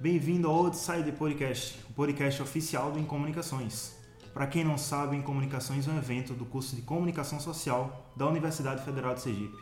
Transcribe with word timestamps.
Bem-vindo 0.00 0.46
ao 0.46 0.66
Outside 0.66 1.10
Podcast, 1.10 1.76
o 1.90 1.92
podcast 1.92 2.40
oficial 2.40 2.92
do 2.92 3.00
Incomunicações. 3.00 3.96
Para 4.32 4.46
quem 4.46 4.62
não 4.62 4.78
sabe, 4.78 5.16
Incomunicações 5.16 5.88
é 5.88 5.90
um 5.90 5.98
evento 5.98 6.34
do 6.34 6.46
curso 6.46 6.76
de 6.76 6.82
Comunicação 6.82 7.40
Social 7.40 8.08
da 8.14 8.24
Universidade 8.24 8.84
Federal 8.84 9.14
de 9.14 9.22
Sergipe. 9.22 9.58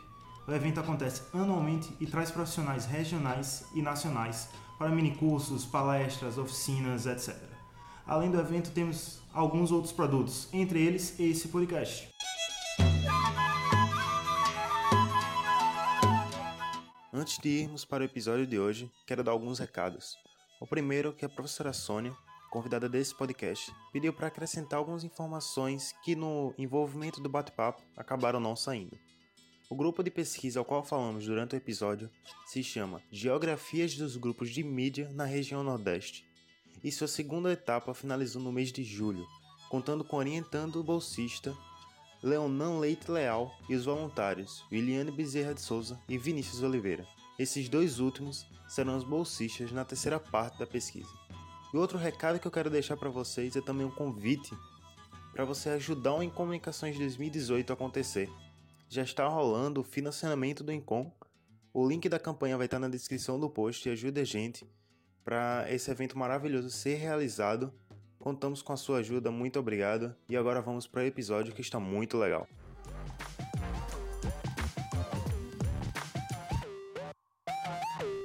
O 0.47 0.51
evento 0.51 0.79
acontece 0.79 1.23
anualmente 1.33 1.91
e 1.99 2.05
traz 2.05 2.29
profissionais 2.29 2.85
regionais 2.85 3.65
e 3.73 3.81
nacionais 3.81 4.49
para 4.77 4.91
minicursos, 4.91 5.65
palestras, 5.65 6.37
oficinas, 6.37 7.07
etc. 7.07 7.35
Além 8.05 8.29
do 8.29 8.39
evento, 8.39 8.69
temos 8.69 9.19
alguns 9.33 9.71
outros 9.71 9.91
produtos, 9.91 10.49
entre 10.53 10.79
eles 10.79 11.19
esse 11.19 11.47
podcast. 11.47 12.09
Antes 17.11 17.39
de 17.39 17.49
irmos 17.49 17.83
para 17.83 18.03
o 18.03 18.05
episódio 18.05 18.45
de 18.45 18.59
hoje, 18.59 18.91
quero 19.07 19.23
dar 19.23 19.31
alguns 19.31 19.57
recados. 19.57 20.26
O 20.59 20.65
primeiro 20.65 21.09
é 21.09 21.11
que 21.11 21.25
a 21.25 21.29
professora 21.29 21.71
Sônia, 21.71 22.15
convidada 22.49 22.89
desse 22.89 23.13
podcast, 23.13 23.71
pediu 23.93 24.11
para 24.11 24.27
acrescentar 24.27 24.79
algumas 24.79 25.03
informações 25.03 25.93
que 26.03 26.15
no 26.15 26.51
envolvimento 26.57 27.21
do 27.21 27.29
bate-papo 27.29 27.83
acabaram 27.95 28.39
não 28.39 28.55
saindo. 28.55 28.97
O 29.69 29.75
grupo 29.75 30.01
de 30.01 30.09
pesquisa 30.09 30.59
ao 30.59 30.65
qual 30.65 30.83
falamos 30.83 31.25
durante 31.25 31.53
o 31.53 31.57
episódio 31.57 32.09
se 32.47 32.63
chama 32.63 33.03
Geografias 33.11 33.95
dos 33.95 34.17
Grupos 34.17 34.49
de 34.49 34.63
Mídia 34.63 35.11
na 35.13 35.25
Região 35.25 35.61
Nordeste, 35.63 36.25
e 36.83 36.91
sua 36.91 37.07
segunda 37.07 37.51
etapa 37.51 37.93
finalizou 37.93 38.41
no 38.41 38.51
mês 38.51 38.71
de 38.71 38.83
julho, 38.83 39.27
contando 39.69 40.03
com 40.03 40.17
orientando 40.17 40.77
o 40.77 40.83
bolsista 40.83 41.55
Leonan 42.23 42.79
Leite 42.79 43.11
Leal 43.11 43.51
e 43.69 43.75
os 43.75 43.85
voluntários 43.85 44.63
Williane 44.71 45.11
Bezerra 45.11 45.53
de 45.53 45.61
Souza 45.61 45.99
e 46.09 46.17
Vinícius 46.17 46.63
Oliveira. 46.63 47.05
Esses 47.37 47.69
dois 47.69 47.99
últimos 47.99 48.45
serão 48.67 48.97
os 48.97 49.03
bolsistas 49.03 49.71
na 49.71 49.85
terceira 49.85 50.19
parte 50.19 50.59
da 50.59 50.67
pesquisa. 50.67 51.09
E 51.73 51.77
outro 51.77 51.97
recado 51.97 52.39
que 52.39 52.47
eu 52.47 52.51
quero 52.51 52.69
deixar 52.69 52.97
para 52.97 53.09
vocês 53.09 53.55
é 53.55 53.61
também 53.61 53.85
um 53.85 53.91
convite 53.91 54.55
para 55.31 55.45
você 55.45 55.69
ajudar 55.69 56.15
o 56.15 56.23
Incomunicações 56.23 56.97
2018 56.97 57.71
a 57.71 57.73
acontecer. 57.73 58.29
Já 58.89 59.03
está 59.03 59.27
rolando 59.27 59.81
o 59.81 59.83
financiamento 59.83 60.63
do 60.63 60.71
Incom. 60.71 61.11
O 61.73 61.87
link 61.87 62.09
da 62.09 62.19
campanha 62.19 62.57
vai 62.57 62.65
estar 62.65 62.79
na 62.79 62.87
descrição 62.87 63.39
do 63.39 63.49
post 63.49 63.87
e 63.87 63.91
ajude 63.91 64.19
a 64.19 64.23
gente 64.23 64.65
para 65.23 65.65
esse 65.69 65.91
evento 65.91 66.17
maravilhoso 66.17 66.69
ser 66.69 66.95
realizado 66.95 67.71
Contamos 68.27 68.61
com 68.61 68.73
a 68.73 68.77
sua 68.77 68.97
ajuda, 68.97 69.31
muito 69.31 69.57
obrigado. 69.57 70.13
E 70.27 70.35
agora 70.35 70.61
vamos 70.61 70.85
para 70.85 71.01
o 71.01 71.05
episódio 71.05 71.53
que 71.53 71.61
está 71.61 71.79
muito 71.79 72.17
legal. 72.17 72.45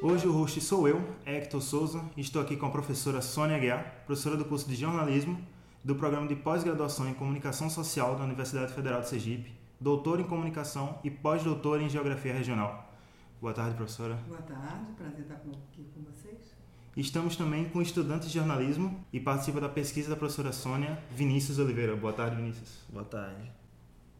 Hoje 0.04 0.26
o 0.26 0.32
host 0.32 0.60
sou 0.60 0.88
eu, 0.88 1.00
Hector 1.24 1.62
Souza, 1.62 2.02
e 2.16 2.22
estou 2.22 2.42
aqui 2.42 2.56
com 2.56 2.66
a 2.66 2.70
professora 2.70 3.22
Sônia 3.22 3.54
Aguiar, 3.54 4.02
professora 4.04 4.36
do 4.36 4.44
curso 4.44 4.68
de 4.68 4.74
jornalismo 4.74 5.40
do 5.84 5.94
programa 5.94 6.26
de 6.26 6.34
pós-graduação 6.34 7.08
em 7.08 7.14
comunicação 7.14 7.70
social 7.70 8.16
da 8.16 8.24
Universidade 8.24 8.72
Federal 8.72 9.00
de 9.00 9.08
Sergipe, 9.08 9.52
doutora 9.80 10.20
em 10.20 10.24
comunicação 10.24 10.98
e 11.04 11.10
pós-doutora 11.10 11.84
em 11.84 11.88
geografia 11.88 12.34
regional. 12.34 12.92
Boa 13.40 13.54
tarde, 13.54 13.76
professora. 13.76 14.16
Boa 14.26 14.42
tarde, 14.42 14.92
prazer 14.98 15.20
estar 15.20 15.34
aqui 15.34 15.86
com 15.94 16.02
vocês. 16.02 16.52
Estamos 16.96 17.36
também 17.36 17.68
com 17.68 17.80
estudantes 17.80 18.28
de 18.28 18.34
jornalismo 18.40 19.06
e 19.12 19.20
participa 19.20 19.60
da 19.60 19.68
pesquisa 19.68 20.10
da 20.10 20.16
professora 20.16 20.50
Sônia 20.50 21.00
Vinícius 21.12 21.60
Oliveira. 21.60 21.94
Boa 21.94 22.12
tarde, 22.12 22.34
Vinícius. 22.34 22.84
Boa 22.88 23.04
tarde. 23.04 23.52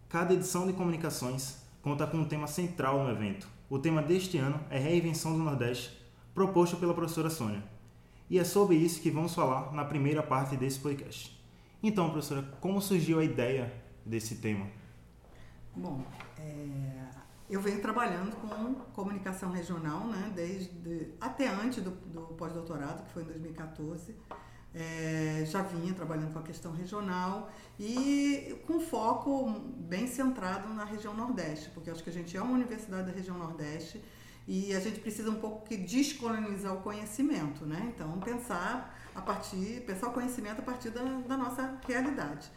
Cada 0.09 0.33
edição 0.33 0.65
de 0.65 0.75
comunicações 0.75 1.61
conta 1.83 2.07
com 2.07 2.19
um 2.19 2.25
tema 2.25 2.47
central 2.47 3.03
no 3.03 3.11
evento. 3.11 3.49
O 3.73 3.79
tema 3.79 4.03
deste 4.03 4.37
ano 4.37 4.61
é 4.69 4.79
Reinvenção 4.79 5.33
do 5.33 5.39
Nordeste, 5.39 5.99
proposto 6.35 6.77
pela 6.77 6.93
professora 6.93 7.31
Sônia. 7.31 7.65
E 8.29 8.39
é 8.39 8.45
sobre 8.45 8.77
isso 8.77 9.01
que 9.01 9.11
vamos 9.11 9.35
falar 9.35 9.73
na 9.73 9.83
primeira 9.83 10.23
parte 10.23 10.59
desse 10.59 10.79
podcast. 10.79 11.43
Então, 11.83 12.11
professora, 12.11 12.43
como 12.61 12.83
surgiu 12.83 13.19
a 13.19 13.25
ideia 13.25 13.73
desse 14.05 14.35
tema? 14.35 14.67
Bom, 15.75 16.05
é, 16.39 17.09
eu 17.49 17.63
venho 17.63 17.81
trabalhando 17.81 18.37
com 18.37 18.75
comunicação 18.93 19.51
regional, 19.51 20.07
né, 20.07 20.31
desde 20.37 21.15
até 21.19 21.49
antes 21.49 21.83
do, 21.83 21.93
do 21.93 22.35
pós-doutorado, 22.35 23.07
que 23.07 23.13
foi 23.15 23.23
em 23.23 23.27
2014. 23.27 24.15
É, 24.75 25.45
já 25.47 25.61
vinha 25.63 25.93
trabalhando 25.93 26.33
com 26.33 26.39
a 26.39 26.43
questão 26.43 26.73
regional 26.73 27.53
e 27.79 28.57
com 28.67 28.81
foco 28.81 29.51
bem 29.77 30.07
centrado 30.07 30.73
na 30.73 30.85
região 30.85 31.13
Nordeste, 31.15 31.69
porque 31.75 31.91
acho 31.91 32.03
que 32.03 32.09
a 32.09 32.13
gente 32.13 32.35
é 32.35 32.41
uma 32.41 32.55
universidade 32.55 33.07
da 33.07 33.13
região 33.13 33.37
Nordeste 33.37 34.03
e 34.49 34.75
a 34.75 34.81
gente 34.81 34.99
precisa 35.01 35.31
um 35.31 35.35
pouco 35.35 35.67
que 35.67 35.77
descolonizar 35.77 36.75
o 36.75 36.81
conhecimento, 36.81 37.67
né? 37.67 37.93
Então 37.95 38.19
pensar 38.21 38.99
a 39.15 39.21
partir, 39.21 39.83
pensar 39.87 40.09
o 40.09 40.13
conhecimento 40.13 40.61
a 40.61 40.63
partir 40.63 40.91
da, 40.91 41.03
da 41.03 41.37
nossa 41.37 41.79
realidade. 41.87 42.51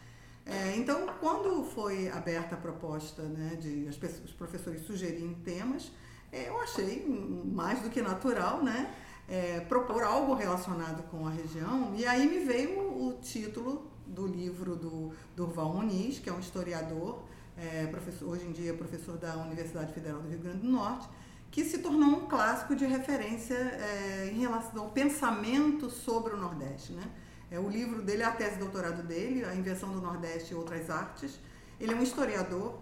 É, 0.46 0.76
então, 0.76 1.06
quando 1.18 1.64
foi 1.64 2.08
aberta 2.08 2.54
a 2.54 2.58
proposta 2.58 3.22
né, 3.22 3.56
de 3.56 3.88
as 3.88 3.96
pessoas, 3.96 4.26
os 4.26 4.32
professores 4.32 4.86
sugerirem 4.86 5.34
temas, 5.44 5.90
é, 6.30 6.48
eu 6.48 6.60
achei 6.60 7.04
mais 7.44 7.80
do 7.80 7.90
que 7.90 8.00
natural 8.00 8.62
né, 8.62 8.94
é, 9.28 9.60
propor 9.60 10.02
algo 10.04 10.34
relacionado 10.34 11.02
com 11.10 11.26
a 11.26 11.30
região. 11.30 11.94
E 11.96 12.06
aí 12.06 12.28
me 12.28 12.44
veio 12.44 12.80
o, 12.80 13.18
título 13.20 13.90
do 14.06 14.26
livro 14.26 14.76
do 14.76 15.12
Durval 15.34 15.74
Muniz, 15.74 16.18
que 16.18 16.28
é 16.28 16.32
um 16.32 16.38
historiador, 16.38 17.22
é, 17.56 17.86
professor, 17.86 18.28
hoje 18.28 18.46
em 18.46 18.52
dia 18.52 18.72
professor 18.74 19.16
da 19.16 19.36
Universidade 19.36 19.92
Federal 19.92 20.20
do 20.20 20.28
Rio 20.28 20.38
Grande 20.38 20.58
do 20.58 20.68
Norte, 20.68 21.08
que 21.50 21.64
se 21.64 21.78
tornou 21.78 22.08
um 22.08 22.26
clássico 22.26 22.76
de 22.76 22.84
referência 22.84 23.54
é, 23.54 24.30
em 24.32 24.38
relação 24.38 24.84
ao 24.84 24.90
pensamento 24.90 25.90
sobre 25.90 26.34
o 26.34 26.36
Nordeste. 26.36 26.92
Né? 26.92 27.02
É, 27.50 27.58
o 27.58 27.68
livro 27.68 28.02
dele 28.02 28.22
a 28.22 28.30
tese 28.30 28.54
de 28.54 28.58
doutorado 28.58 29.02
dele, 29.02 29.44
A 29.44 29.54
Invenção 29.54 29.92
do 29.92 30.00
Nordeste 30.00 30.52
e 30.52 30.56
Outras 30.56 30.90
Artes. 30.90 31.40
Ele 31.80 31.92
é 31.92 31.96
um 31.96 32.02
historiador 32.02 32.74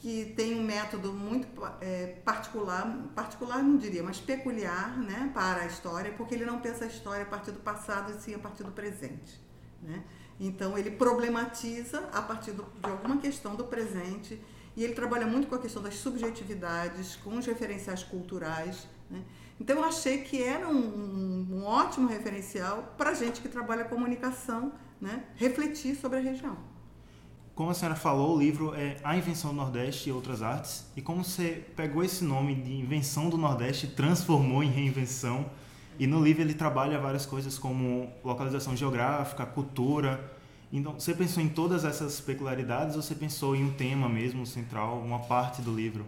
que 0.00 0.32
tem 0.36 0.58
um 0.58 0.62
método 0.62 1.12
muito 1.12 1.46
é, 1.80 2.18
particular, 2.24 2.86
particular 3.14 3.62
não 3.62 3.76
diria, 3.76 4.02
mas 4.02 4.20
peculiar 4.20 4.98
né, 4.98 5.30
para 5.34 5.62
a 5.62 5.66
história, 5.66 6.12
porque 6.12 6.34
ele 6.34 6.44
não 6.44 6.60
pensa 6.60 6.84
a 6.84 6.88
história 6.88 7.22
a 7.22 7.26
partir 7.26 7.52
do 7.52 7.60
passado 7.60 8.12
e 8.12 8.20
sim 8.20 8.34
a 8.34 8.38
partir 8.38 8.64
do 8.64 8.72
presente. 8.72 9.40
Né? 9.82 10.02
Então 10.38 10.76
ele 10.76 10.90
problematiza 10.90 12.08
a 12.12 12.20
partir 12.20 12.52
do, 12.52 12.64
de 12.64 12.90
alguma 12.90 13.18
questão 13.18 13.54
do 13.54 13.64
presente 13.64 14.40
e 14.76 14.82
ele 14.82 14.94
trabalha 14.94 15.26
muito 15.26 15.46
com 15.46 15.54
a 15.54 15.58
questão 15.58 15.82
das 15.82 15.94
subjetividades, 15.94 17.16
com 17.16 17.36
os 17.36 17.46
referenciais 17.46 18.02
culturais. 18.02 18.86
Né? 19.08 19.22
Então 19.60 19.76
eu 19.76 19.84
achei 19.84 20.18
que 20.22 20.42
era 20.42 20.68
um, 20.68 21.46
um 21.50 21.64
ótimo 21.64 22.08
referencial 22.08 22.94
para 22.98 23.14
gente 23.14 23.40
que 23.40 23.48
trabalha 23.48 23.84
comunicação, 23.84 24.72
né, 25.00 25.24
refletir 25.36 25.94
sobre 25.94 26.18
a 26.18 26.20
região. 26.20 26.73
Como 27.54 27.70
a 27.70 27.74
senhora 27.74 27.94
falou, 27.94 28.34
o 28.34 28.38
livro 28.40 28.74
é 28.74 28.96
A 29.04 29.16
Invenção 29.16 29.50
do 29.50 29.56
Nordeste 29.56 30.08
e 30.08 30.12
Outras 30.12 30.42
Artes. 30.42 30.86
E 30.96 31.00
como 31.00 31.22
você 31.22 31.64
pegou 31.76 32.02
esse 32.02 32.24
nome 32.24 32.52
de 32.56 32.72
Invenção 32.72 33.30
do 33.30 33.38
Nordeste 33.38 33.86
transformou 33.86 34.60
em 34.64 34.68
Reinvenção, 34.68 35.48
e 35.96 36.04
no 36.04 36.20
livro 36.20 36.42
ele 36.42 36.54
trabalha 36.54 36.98
várias 36.98 37.24
coisas 37.24 37.56
como 37.56 38.12
localização 38.24 38.76
geográfica, 38.76 39.46
cultura. 39.46 40.32
Então, 40.72 40.94
você 40.94 41.14
pensou 41.14 41.40
em 41.40 41.48
todas 41.48 41.84
essas 41.84 42.20
peculiaridades 42.20 42.96
ou 42.96 43.02
você 43.02 43.14
pensou 43.14 43.54
em 43.54 43.62
um 43.62 43.72
tema 43.72 44.08
mesmo 44.08 44.44
central, 44.44 44.98
uma 44.98 45.20
parte 45.20 45.62
do 45.62 45.72
livro? 45.72 46.04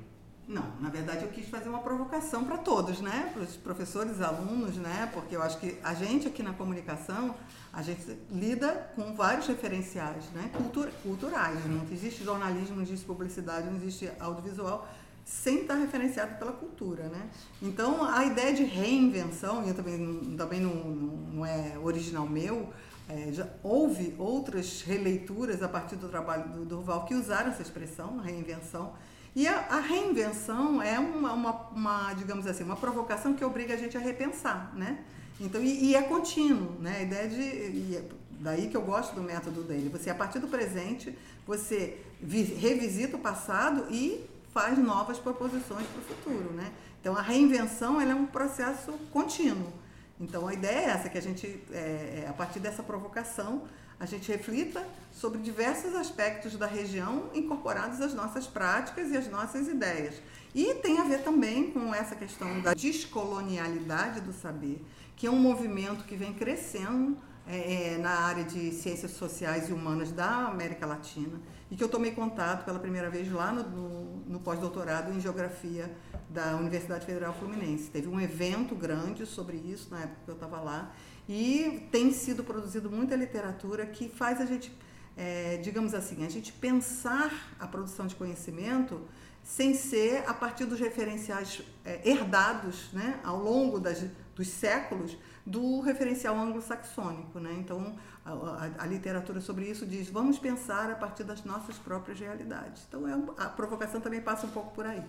Não, 0.48 0.64
na 0.80 0.88
verdade 0.88 1.24
eu 1.24 1.28
quis 1.28 1.48
fazer 1.48 1.68
uma 1.68 1.80
provocação 1.80 2.44
para 2.44 2.56
todos, 2.56 3.00
né? 3.00 3.30
Para 3.32 3.42
os 3.42 3.56
professores, 3.56 4.20
alunos, 4.20 4.76
né? 4.76 5.10
Porque 5.12 5.34
eu 5.34 5.42
acho 5.42 5.58
que 5.58 5.76
a 5.82 5.92
gente 5.92 6.28
aqui 6.28 6.40
na 6.40 6.52
comunicação, 6.52 7.34
a 7.76 7.82
gente 7.82 8.18
lida 8.30 8.90
com 8.96 9.14
vários 9.14 9.46
referenciais, 9.46 10.24
né? 10.32 10.50
Cultura, 10.56 10.90
culturais. 11.02 11.62
Não 11.66 11.86
existe 11.92 12.24
jornalismo, 12.24 12.76
não 12.76 12.82
existe 12.82 13.04
publicidade, 13.04 13.68
não 13.68 13.76
existe 13.76 14.10
audiovisual 14.18 14.88
sem 15.26 15.60
estar 15.60 15.74
referenciado 15.74 16.38
pela 16.38 16.52
cultura, 16.52 17.02
né? 17.10 17.28
Então 17.60 18.02
a 18.02 18.24
ideia 18.24 18.54
de 18.54 18.64
reinvenção, 18.64 19.68
e 19.68 19.74
também, 19.74 20.34
também 20.38 20.58
não, 20.58 20.74
não 20.74 21.44
é 21.44 21.76
original 21.78 22.26
meu, 22.26 22.72
é, 23.10 23.30
já 23.30 23.46
houve 23.62 24.14
outras 24.18 24.80
releituras 24.80 25.62
a 25.62 25.68
partir 25.68 25.96
do 25.96 26.08
trabalho 26.08 26.48
do 26.48 26.64
Durval 26.64 27.04
que 27.04 27.14
usaram 27.14 27.50
essa 27.50 27.60
expressão, 27.60 28.16
reinvenção, 28.16 28.94
e 29.34 29.46
a, 29.46 29.66
a 29.68 29.80
reinvenção 29.80 30.80
é 30.80 30.98
uma, 30.98 31.34
uma, 31.34 31.52
uma, 31.68 32.14
digamos 32.14 32.46
assim, 32.46 32.64
uma 32.64 32.76
provocação 32.76 33.34
que 33.34 33.44
obriga 33.44 33.74
a 33.74 33.76
gente 33.76 33.98
a 33.98 34.00
repensar, 34.00 34.74
né? 34.74 35.04
Então, 35.40 35.62
e, 35.62 35.90
e 35.90 35.94
é 35.94 36.02
contínuo, 36.02 36.80
né? 36.80 36.98
A 36.98 37.02
ideia 37.02 37.28
de. 37.28 37.96
É 37.96 38.04
daí 38.38 38.68
que 38.68 38.76
eu 38.76 38.82
gosto 38.82 39.14
do 39.14 39.22
método 39.22 39.62
dele. 39.62 39.88
Você, 39.88 40.10
a 40.10 40.14
partir 40.14 40.38
do 40.38 40.48
presente, 40.48 41.16
você 41.46 41.98
vi, 42.20 42.42
revisita 42.42 43.16
o 43.16 43.20
passado 43.20 43.86
e 43.90 44.24
faz 44.52 44.78
novas 44.78 45.18
proposições 45.18 45.86
para 45.86 46.00
o 46.00 46.04
futuro, 46.04 46.52
né? 46.52 46.72
Então, 47.00 47.16
a 47.16 47.22
reinvenção 47.22 48.00
é 48.00 48.14
um 48.14 48.26
processo 48.26 48.92
contínuo. 49.12 49.72
Então, 50.20 50.48
a 50.48 50.54
ideia 50.54 50.78
é 50.78 50.90
essa, 50.90 51.08
que 51.08 51.18
a 51.18 51.22
gente, 51.22 51.62
é, 51.70 52.24
é 52.24 52.26
a 52.28 52.32
partir 52.32 52.58
dessa 52.58 52.82
provocação, 52.82 53.62
a 53.98 54.06
gente 54.06 54.30
reflita 54.30 54.82
sobre 55.12 55.40
diversos 55.40 55.94
aspectos 55.94 56.56
da 56.56 56.66
região 56.66 57.30
incorporados 57.34 58.00
às 58.00 58.12
nossas 58.12 58.46
práticas 58.46 59.10
e 59.10 59.16
às 59.16 59.28
nossas 59.28 59.68
ideias. 59.68 60.14
E 60.54 60.74
tem 60.76 60.98
a 60.98 61.04
ver 61.04 61.22
também 61.22 61.70
com 61.70 61.94
essa 61.94 62.14
questão 62.14 62.60
da 62.60 62.74
descolonialidade 62.74 64.20
do 64.20 64.32
saber, 64.32 64.84
que 65.16 65.26
é 65.26 65.30
um 65.30 65.40
movimento 65.40 66.04
que 66.04 66.14
vem 66.14 66.34
crescendo 66.34 67.16
é, 67.48 67.94
é, 67.94 67.98
na 67.98 68.10
área 68.10 68.44
de 68.44 68.70
ciências 68.72 69.12
sociais 69.12 69.70
e 69.70 69.72
humanas 69.72 70.12
da 70.12 70.48
América 70.48 70.84
Latina 70.84 71.40
e 71.70 71.76
que 71.76 71.82
eu 71.82 71.88
tomei 71.88 72.10
contato 72.10 72.64
pela 72.64 72.78
primeira 72.78 73.08
vez 73.08 73.30
lá 73.32 73.50
no, 73.50 73.62
no, 73.62 74.16
no 74.26 74.40
pós-doutorado 74.40 75.12
em 75.12 75.20
Geografia 75.20 75.90
da 76.28 76.56
Universidade 76.56 77.06
Federal 77.06 77.32
Fluminense. 77.32 77.88
Teve 77.90 78.08
um 78.08 78.20
evento 78.20 78.74
grande 78.74 79.24
sobre 79.24 79.56
isso 79.56 79.88
na 79.90 80.00
época 80.00 80.20
que 80.24 80.30
eu 80.30 80.34
estava 80.34 80.60
lá 80.60 80.92
e 81.28 81.88
tem 81.90 82.12
sido 82.12 82.44
produzido 82.44 82.90
muita 82.90 83.16
literatura 83.16 83.86
que 83.86 84.08
faz 84.08 84.40
a 84.40 84.44
gente, 84.44 84.76
é, 85.16 85.56
digamos 85.58 85.94
assim, 85.94 86.26
a 86.26 86.28
gente 86.28 86.52
pensar 86.52 87.54
a 87.58 87.66
produção 87.66 88.06
de 88.06 88.14
conhecimento 88.14 89.00
sem 89.42 89.74
ser 89.74 90.24
a 90.26 90.34
partir 90.34 90.64
dos 90.64 90.80
referenciais 90.80 91.62
é, 91.84 92.00
herdados 92.08 92.90
né, 92.92 93.20
ao 93.22 93.40
longo 93.40 93.78
das, 93.78 94.04
dos 94.36 94.48
séculos 94.48 95.16
do 95.44 95.80
referencial 95.80 96.38
anglo-saxônico. 96.38 97.40
Né? 97.40 97.56
Então, 97.58 97.96
a, 98.24 98.30
a, 98.30 98.82
a, 98.82 98.86
literatura 98.86 99.40
sobre 99.40 99.64
isso 99.64 99.86
diz: 99.86 100.08
vamos 100.08 100.38
pensar 100.38 100.90
a 100.90 100.94
partir 100.94 101.24
das 101.24 101.42
nossas 101.44 101.76
próprias 101.78 102.20
realidades. 102.20 102.84
Então, 102.86 103.08
é, 103.08 103.42
a 103.42 103.48
provocação 103.48 104.00
também 104.00 104.20
passa 104.20 104.46
um 104.46 104.50
pouco 104.50 104.72
por 104.74 104.86
aí. 104.86 105.02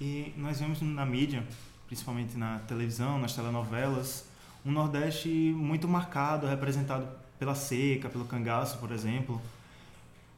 E 0.00 0.32
nós 0.36 0.60
vemos 0.60 0.80
na 0.80 1.04
mídia, 1.04 1.44
principalmente 1.86 2.36
na 2.38 2.60
televisão, 2.60 3.18
nas 3.18 3.34
telenovelas, 3.34 4.26
um 4.64 4.70
Nordeste 4.70 5.28
muito 5.28 5.88
marcado, 5.88 6.46
representado 6.46 7.08
pela 7.38 7.54
seca, 7.54 8.08
pelo 8.08 8.24
cangaço, 8.24 8.78
por 8.78 8.92
exemplo. 8.92 9.40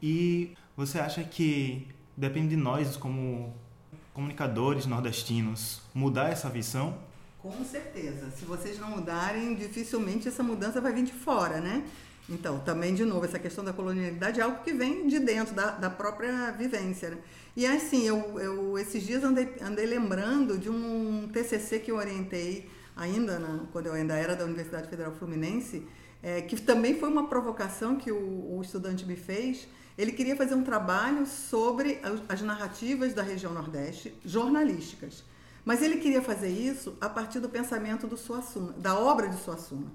E 0.01 0.55
você 0.75 0.99
acha 0.99 1.23
que 1.23 1.87
depende 2.15 2.49
de 2.49 2.55
nós, 2.55 2.95
como 2.95 3.53
comunicadores 4.13 4.85
nordestinos, 4.85 5.81
mudar 5.93 6.29
essa 6.29 6.49
visão? 6.49 7.08
Com 7.41 7.63
certeza. 7.63 8.29
Se 8.31 8.43
vocês 8.43 8.77
não 8.77 8.89
mudarem, 8.89 9.55
dificilmente 9.55 10.27
essa 10.27 10.43
mudança 10.43 10.81
vai 10.81 10.93
vir 10.93 11.03
de 11.03 11.13
fora, 11.13 11.61
né? 11.61 11.85
Então, 12.27 12.59
também, 12.59 12.93
de 12.93 13.03
novo, 13.03 13.25
essa 13.25 13.39
questão 13.39 13.63
da 13.63 13.73
colonialidade 13.73 14.39
é 14.39 14.43
algo 14.43 14.61
que 14.63 14.71
vem 14.71 15.07
de 15.07 15.19
dentro 15.19 15.55
da, 15.55 15.71
da 15.71 15.89
própria 15.89 16.51
vivência. 16.51 17.11
Né? 17.11 17.17
E 17.55 17.65
assim, 17.65 18.05
eu, 18.05 18.39
eu 18.39 18.77
esses 18.77 19.03
dias 19.03 19.23
andei, 19.23 19.55
andei 19.61 19.85
lembrando 19.85 20.57
de 20.57 20.69
um 20.69 21.27
TCC 21.33 21.79
que 21.79 21.89
eu 21.89 21.95
orientei 21.95 22.69
ainda, 22.95 23.39
na, 23.39 23.65
quando 23.71 23.87
eu 23.87 23.93
ainda 23.93 24.15
era 24.15 24.35
da 24.35 24.45
Universidade 24.45 24.89
Federal 24.89 25.13
Fluminense, 25.13 25.87
é, 26.21 26.41
que 26.41 26.61
também 26.61 26.99
foi 26.99 27.09
uma 27.09 27.27
provocação 27.27 27.95
que 27.95 28.11
o, 28.11 28.57
o 28.57 28.61
estudante 28.61 29.05
me 29.05 29.15
fez, 29.15 29.67
ele 29.97 30.11
queria 30.11 30.35
fazer 30.35 30.53
um 30.55 30.63
trabalho 30.63 31.25
sobre 31.25 31.99
as 32.27 32.41
narrativas 32.41 33.13
da 33.13 33.23
região 33.23 33.53
Nordeste, 33.53 34.13
jornalísticas. 34.23 35.23
Mas 35.69 35.83
ele 35.83 35.97
queria 35.97 36.19
fazer 36.19 36.49
isso 36.49 36.97
a 36.99 37.07
partir 37.07 37.39
do 37.39 37.47
pensamento 37.47 38.07
do 38.07 38.17
Suassuna, 38.17 38.73
da 38.75 38.97
obra 38.97 39.29
de 39.29 39.39
Suassuna. 39.39 39.85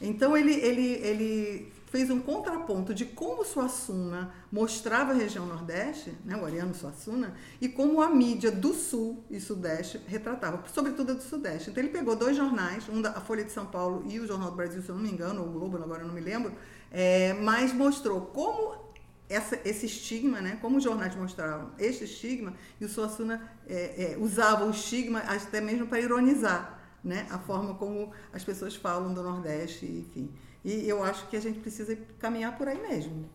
Então 0.00 0.36
ele, 0.36 0.54
ele, 0.54 0.92
ele 1.02 1.72
fez 1.86 2.12
um 2.12 2.20
contraponto 2.20 2.94
de 2.94 3.04
como 3.04 3.44
Suassuna 3.44 4.32
mostrava 4.52 5.10
a 5.10 5.16
região 5.16 5.44
Nordeste, 5.44 6.14
né, 6.24 6.36
o 6.36 6.44
Ariano 6.44 6.76
Suassuna, 6.76 7.34
e 7.60 7.68
como 7.68 8.00
a 8.00 8.08
mídia 8.08 8.52
do 8.52 8.72
Sul 8.72 9.24
e 9.28 9.40
Sudeste 9.40 10.00
retratava, 10.06 10.62
sobretudo 10.72 11.10
a 11.10 11.14
do 11.16 11.22
Sudeste. 11.24 11.70
Então 11.70 11.82
ele 11.82 11.92
pegou 11.92 12.14
dois 12.14 12.36
jornais, 12.36 12.88
um 12.88 13.02
da 13.02 13.14
Folha 13.14 13.42
de 13.42 13.50
São 13.50 13.66
Paulo 13.66 14.04
e 14.08 14.20
o 14.20 14.28
Jornal 14.28 14.52
do 14.52 14.56
Brasil, 14.56 14.80
se 14.80 14.90
eu 14.90 14.94
não 14.94 15.02
me 15.02 15.10
engano, 15.10 15.42
ou 15.42 15.48
o 15.48 15.50
Globo, 15.50 15.76
agora 15.76 16.02
eu 16.02 16.06
não 16.06 16.14
me 16.14 16.20
lembro, 16.20 16.52
é, 16.92 17.32
mas 17.32 17.72
mostrou 17.72 18.20
como 18.20 18.85
essa, 19.28 19.60
esse 19.64 19.86
estigma, 19.86 20.40
né? 20.40 20.58
como 20.60 20.78
os 20.78 20.84
jornais 20.84 21.14
mostravam 21.14 21.70
esse 21.78 22.04
estigma, 22.04 22.54
e 22.80 22.84
o 22.84 22.88
Suassuna 22.88 23.50
é, 23.66 24.12
é, 24.12 24.16
usava 24.18 24.64
o 24.64 24.70
estigma 24.70 25.20
até 25.20 25.60
mesmo 25.60 25.86
para 25.86 26.00
ironizar 26.00 26.78
né? 27.02 27.26
a 27.30 27.38
forma 27.38 27.74
como 27.74 28.12
as 28.32 28.44
pessoas 28.44 28.74
falam 28.74 29.14
do 29.14 29.22
Nordeste, 29.22 29.86
enfim. 29.86 30.30
E 30.64 30.88
eu 30.88 31.02
acho 31.04 31.28
que 31.28 31.36
a 31.36 31.40
gente 31.40 31.60
precisa 31.60 31.96
caminhar 32.18 32.58
por 32.58 32.66
aí 32.66 32.80
mesmo. 32.80 33.28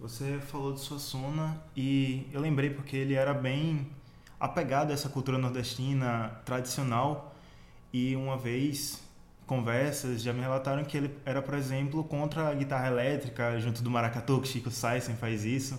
Você 0.00 0.40
falou 0.40 0.72
de 0.72 0.80
Suassuna 0.80 1.62
e 1.76 2.26
eu 2.32 2.40
lembrei 2.40 2.70
porque 2.70 2.96
ele 2.96 3.14
era 3.14 3.34
bem 3.34 3.86
apegado 4.40 4.90
a 4.90 4.94
essa 4.94 5.08
cultura 5.08 5.38
nordestina 5.38 6.40
tradicional 6.44 7.34
e 7.92 8.16
uma 8.16 8.36
vez 8.36 9.03
conversas 9.46 10.22
já 10.22 10.32
me 10.32 10.40
relataram 10.40 10.84
que 10.84 10.96
ele 10.96 11.14
era, 11.24 11.40
por 11.40 11.54
exemplo, 11.54 12.02
contra 12.04 12.48
a 12.48 12.54
guitarra 12.54 12.88
elétrica, 12.88 13.58
junto 13.60 13.82
do 13.82 13.90
maracatu, 13.90 14.40
que 14.40 14.48
Chico 14.48 14.70
Saisen 14.70 15.16
faz 15.16 15.44
isso. 15.44 15.78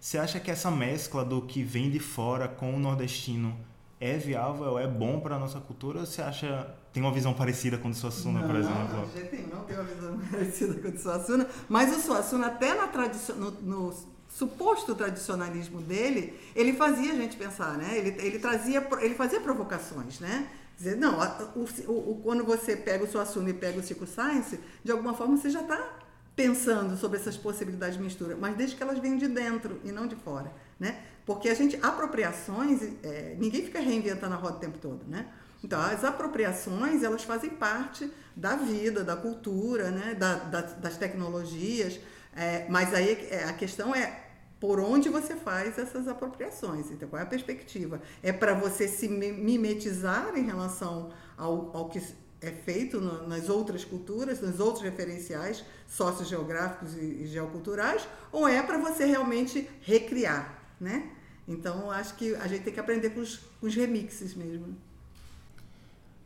Você 0.00 0.18
acha 0.18 0.38
que 0.38 0.50
essa 0.50 0.70
mescla 0.70 1.24
do 1.24 1.42
que 1.42 1.62
vem 1.62 1.90
de 1.90 1.98
fora 1.98 2.46
com 2.46 2.74
o 2.74 2.78
nordestino 2.78 3.56
é 4.00 4.18
viável, 4.18 4.78
é 4.78 4.86
bom 4.86 5.20
para 5.20 5.36
a 5.36 5.38
nossa 5.38 5.60
cultura? 5.60 6.00
Ou 6.00 6.06
você 6.06 6.20
acha 6.20 6.74
tem 6.94 7.02
uma 7.02 7.10
visão 7.10 7.34
parecida 7.34 7.76
com 7.76 7.88
o 7.88 7.90
de 7.90 7.96
Suassuna, 7.96 8.38
não, 8.38 8.46
por 8.46 8.54
exemplo? 8.54 8.98
Não, 8.98 9.06
de 9.06 9.12
jeito 9.14 9.34
nenhum, 9.34 9.48
não 9.48 9.64
tem 9.64 9.76
uma 9.76 9.84
visão 9.84 10.18
parecida 10.30 10.74
com 10.74 10.88
o 10.88 10.92
de 10.92 11.00
Suassuna, 11.00 11.48
mas 11.68 11.96
o 11.96 12.00
Suassuna 12.00 12.46
até 12.46 12.72
na 12.72 12.86
tradição, 12.86 13.34
no, 13.34 13.50
no 13.50 13.94
suposto 14.28 14.94
tradicionalismo 14.94 15.80
dele, 15.80 16.38
ele 16.54 16.72
fazia 16.72 17.12
a 17.12 17.16
gente 17.16 17.36
pensar, 17.36 17.76
né? 17.76 17.98
Ele, 17.98 18.10
ele 18.24 18.38
trazia, 18.38 18.86
ele 19.00 19.14
fazia 19.16 19.40
provocações, 19.40 20.20
né? 20.20 20.48
Dizer, 20.76 20.96
não, 20.96 21.18
o, 21.54 22.10
o, 22.10 22.20
quando 22.22 22.44
você 22.44 22.76
pega 22.76 23.04
o 23.04 23.06
Suassuna 23.06 23.50
e 23.50 23.54
pega 23.54 23.78
o 23.78 23.82
Chico 23.82 24.06
Science, 24.06 24.58
de 24.82 24.90
alguma 24.90 25.14
forma 25.14 25.36
você 25.36 25.48
já 25.48 25.60
está 25.60 26.00
pensando 26.34 26.96
sobre 26.96 27.18
essas 27.18 27.36
possibilidades 27.36 27.96
de 27.96 28.02
mistura, 28.02 28.36
mas 28.36 28.56
desde 28.56 28.74
que 28.74 28.82
elas 28.82 28.98
venham 28.98 29.16
de 29.16 29.28
dentro 29.28 29.80
e 29.84 29.92
não 29.92 30.06
de 30.06 30.16
fora, 30.16 30.52
né? 30.80 31.00
Porque 31.24 31.48
a 31.48 31.54
gente, 31.54 31.78
apropriações, 31.80 32.82
é, 33.02 33.36
ninguém 33.38 33.64
fica 33.64 33.80
reinventando 33.80 34.34
a 34.34 34.36
roda 34.36 34.56
o 34.56 34.60
tempo 34.60 34.78
todo, 34.78 35.04
né? 35.06 35.26
Então, 35.62 35.80
as 35.80 36.04
apropriações, 36.04 37.02
elas 37.02 37.22
fazem 37.22 37.50
parte 37.50 38.10
da 38.36 38.56
vida, 38.56 39.02
da 39.02 39.16
cultura, 39.16 39.90
né? 39.90 40.14
Da, 40.14 40.34
da, 40.34 40.60
das 40.60 40.96
tecnologias, 40.96 42.00
é, 42.36 42.66
mas 42.68 42.92
aí 42.92 43.28
é, 43.30 43.44
a 43.44 43.52
questão 43.52 43.94
é 43.94 44.23
por 44.60 44.80
onde 44.80 45.08
você 45.08 45.36
faz 45.36 45.78
essas 45.78 46.08
apropriações. 46.08 46.90
Então, 46.90 47.08
qual 47.08 47.20
é 47.20 47.22
a 47.22 47.26
perspectiva? 47.26 48.00
É 48.22 48.32
para 48.32 48.54
você 48.54 48.88
se 48.88 49.08
mimetizar 49.08 50.36
em 50.36 50.44
relação 50.44 51.10
ao, 51.36 51.76
ao 51.76 51.88
que 51.88 52.00
é 52.40 52.50
feito 52.50 53.00
no, 53.00 53.26
nas 53.26 53.48
outras 53.48 53.84
culturas, 53.84 54.40
nos 54.40 54.60
outros 54.60 54.82
referenciais 54.82 55.64
sociogeográficos 55.88 56.94
e, 56.94 57.22
e 57.22 57.26
geoculturais, 57.26 58.06
ou 58.30 58.46
é 58.46 58.62
para 58.62 58.78
você 58.78 59.04
realmente 59.04 59.68
recriar, 59.82 60.62
né? 60.80 61.10
Então, 61.46 61.90
acho 61.90 62.14
que 62.14 62.34
a 62.36 62.46
gente 62.46 62.64
tem 62.64 62.72
que 62.72 62.80
aprender 62.80 63.10
com 63.10 63.20
os, 63.20 63.36
com 63.36 63.66
os 63.66 63.74
remixes 63.74 64.34
mesmo. 64.34 64.76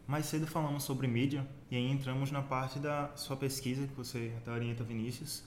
Mais 0.07 0.27
cedo 0.27 0.47
falamos 0.47 0.85
sobre 0.85 1.07
mídia 1.07 1.47
e 1.71 1.77
aí 1.77 1.91
entramos 1.91 2.31
na 2.31 2.41
parte 2.41 2.79
da 2.79 3.15
sua 3.15 3.37
pesquisa 3.37 3.87
que 3.87 3.95
você 3.95 4.33
até 4.39 4.51
orienta 4.51 4.83
Vinícius, 4.83 5.43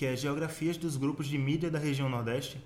que 0.00 0.06
é 0.06 0.16
Geografias 0.16 0.78
dos 0.78 0.96
Grupos 0.96 1.26
de 1.26 1.36
Mídia 1.36 1.70
da 1.70 1.78
Região 1.78 2.08
Nordeste. 2.08 2.58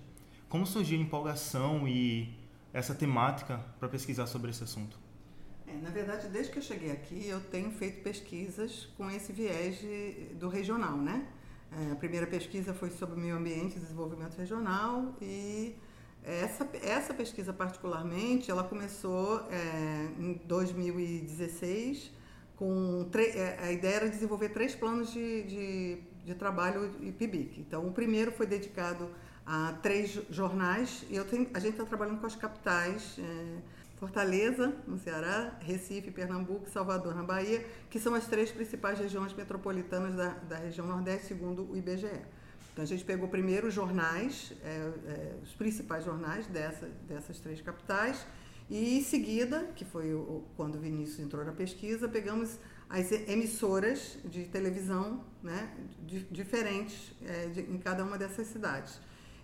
Como 0.49 0.65
surgiu 0.65 0.97
a 0.97 1.03
empolgação 1.03 1.89
e 1.89 2.33
essa 2.73 2.95
temática 2.95 3.59
para 3.81 3.89
pesquisar 3.89 4.29
sobre 4.29 4.53
esse 4.53 4.63
assunto? 4.63 4.97
É, 5.67 5.73
na 5.83 5.91
verdade, 5.91 6.29
desde 6.29 6.53
que 6.53 6.61
eu 6.61 6.63
cheguei 6.63 6.93
aqui, 6.93 7.27
eu 7.27 7.41
tenho 7.41 7.73
feito 7.73 8.05
pesquisas 8.05 8.87
com 8.97 9.11
esse 9.11 9.33
viés 9.33 9.81
de, 9.81 10.37
do 10.37 10.49
regional, 10.49 10.97
né? 10.97 11.27
É, 11.73 11.91
a 11.91 11.97
primeira 11.97 12.25
pesquisa 12.25 12.73
foi 12.73 12.91
sobre 12.91 13.19
meio 13.19 13.35
ambiente 13.35 13.79
e 13.79 13.81
desenvolvimento 13.81 14.37
regional 14.37 15.17
e 15.21 15.75
essa, 16.23 16.71
essa 16.85 17.13
pesquisa 17.13 17.53
particularmente, 17.53 18.49
ela 18.49 18.63
começou 18.63 19.41
é, 19.51 20.09
em 20.21 20.35
2016 20.45 22.13
com 22.55 23.11
é, 23.13 23.59
a 23.61 23.73
ideia 23.73 23.97
era 23.97 24.09
desenvolver 24.09 24.51
três 24.51 24.77
planos 24.77 25.13
de, 25.13 25.43
de 25.43 26.14
de 26.25 26.35
trabalho 26.35 26.95
IPBIC. 27.01 27.61
Então, 27.61 27.87
o 27.87 27.93
primeiro 27.93 28.33
foi 28.33 28.47
dedicado 28.47 29.11
a 29.47 29.73
três 29.83 30.19
jornais 30.31 31.05
e 31.11 31.17
eu 31.17 31.25
tenho, 31.25 31.49
a 31.53 31.59
gente 31.59 31.73
está 31.73 31.85
trabalhando 31.85 32.21
com 32.21 32.27
as 32.27 32.35
capitais, 32.35 33.17
é, 33.19 33.59
Fortaleza, 33.97 34.75
no 34.87 34.99
Ceará, 34.99 35.57
Recife, 35.61 36.11
Pernambuco, 36.11 36.69
Salvador, 36.69 37.15
na 37.15 37.23
Bahia, 37.23 37.65
que 37.89 37.99
são 37.99 38.15
as 38.15 38.27
três 38.27 38.51
principais 38.51 38.99
regiões 38.99 39.33
metropolitanas 39.33 40.15
da, 40.15 40.29
da 40.29 40.57
região 40.57 40.87
Nordeste, 40.87 41.29
segundo 41.29 41.71
o 41.71 41.77
IBGE. 41.77 42.21
Então, 42.73 42.83
a 42.83 42.87
gente 42.87 43.05
pegou 43.05 43.29
primeiro 43.29 43.69
os 43.69 43.75
jornais, 43.75 44.53
é, 44.65 44.69
é, 45.07 45.35
os 45.43 45.53
principais 45.53 46.05
jornais 46.05 46.47
dessa, 46.49 46.87
dessas 47.09 47.39
três 47.39 47.61
capitais, 47.61 48.27
e 48.69 48.99
em 48.99 49.03
seguida, 49.03 49.71
que 49.77 49.85
foi 49.85 50.13
o, 50.13 50.43
quando 50.57 50.77
o 50.77 50.81
Vinícius 50.81 51.21
entrou 51.21 51.45
na 51.45 51.53
pesquisa, 51.53 52.09
pegamos 52.09 52.59
as 52.89 53.11
emissoras 53.13 54.19
de 54.25 54.45
televisão 54.45 55.25
né, 55.43 55.71
diferentes 56.31 57.13
é, 57.25 57.47
de, 57.47 57.61
em 57.61 57.79
cada 57.79 58.05
uma 58.05 58.17
dessas 58.17 58.47
cidades. 58.47 59.01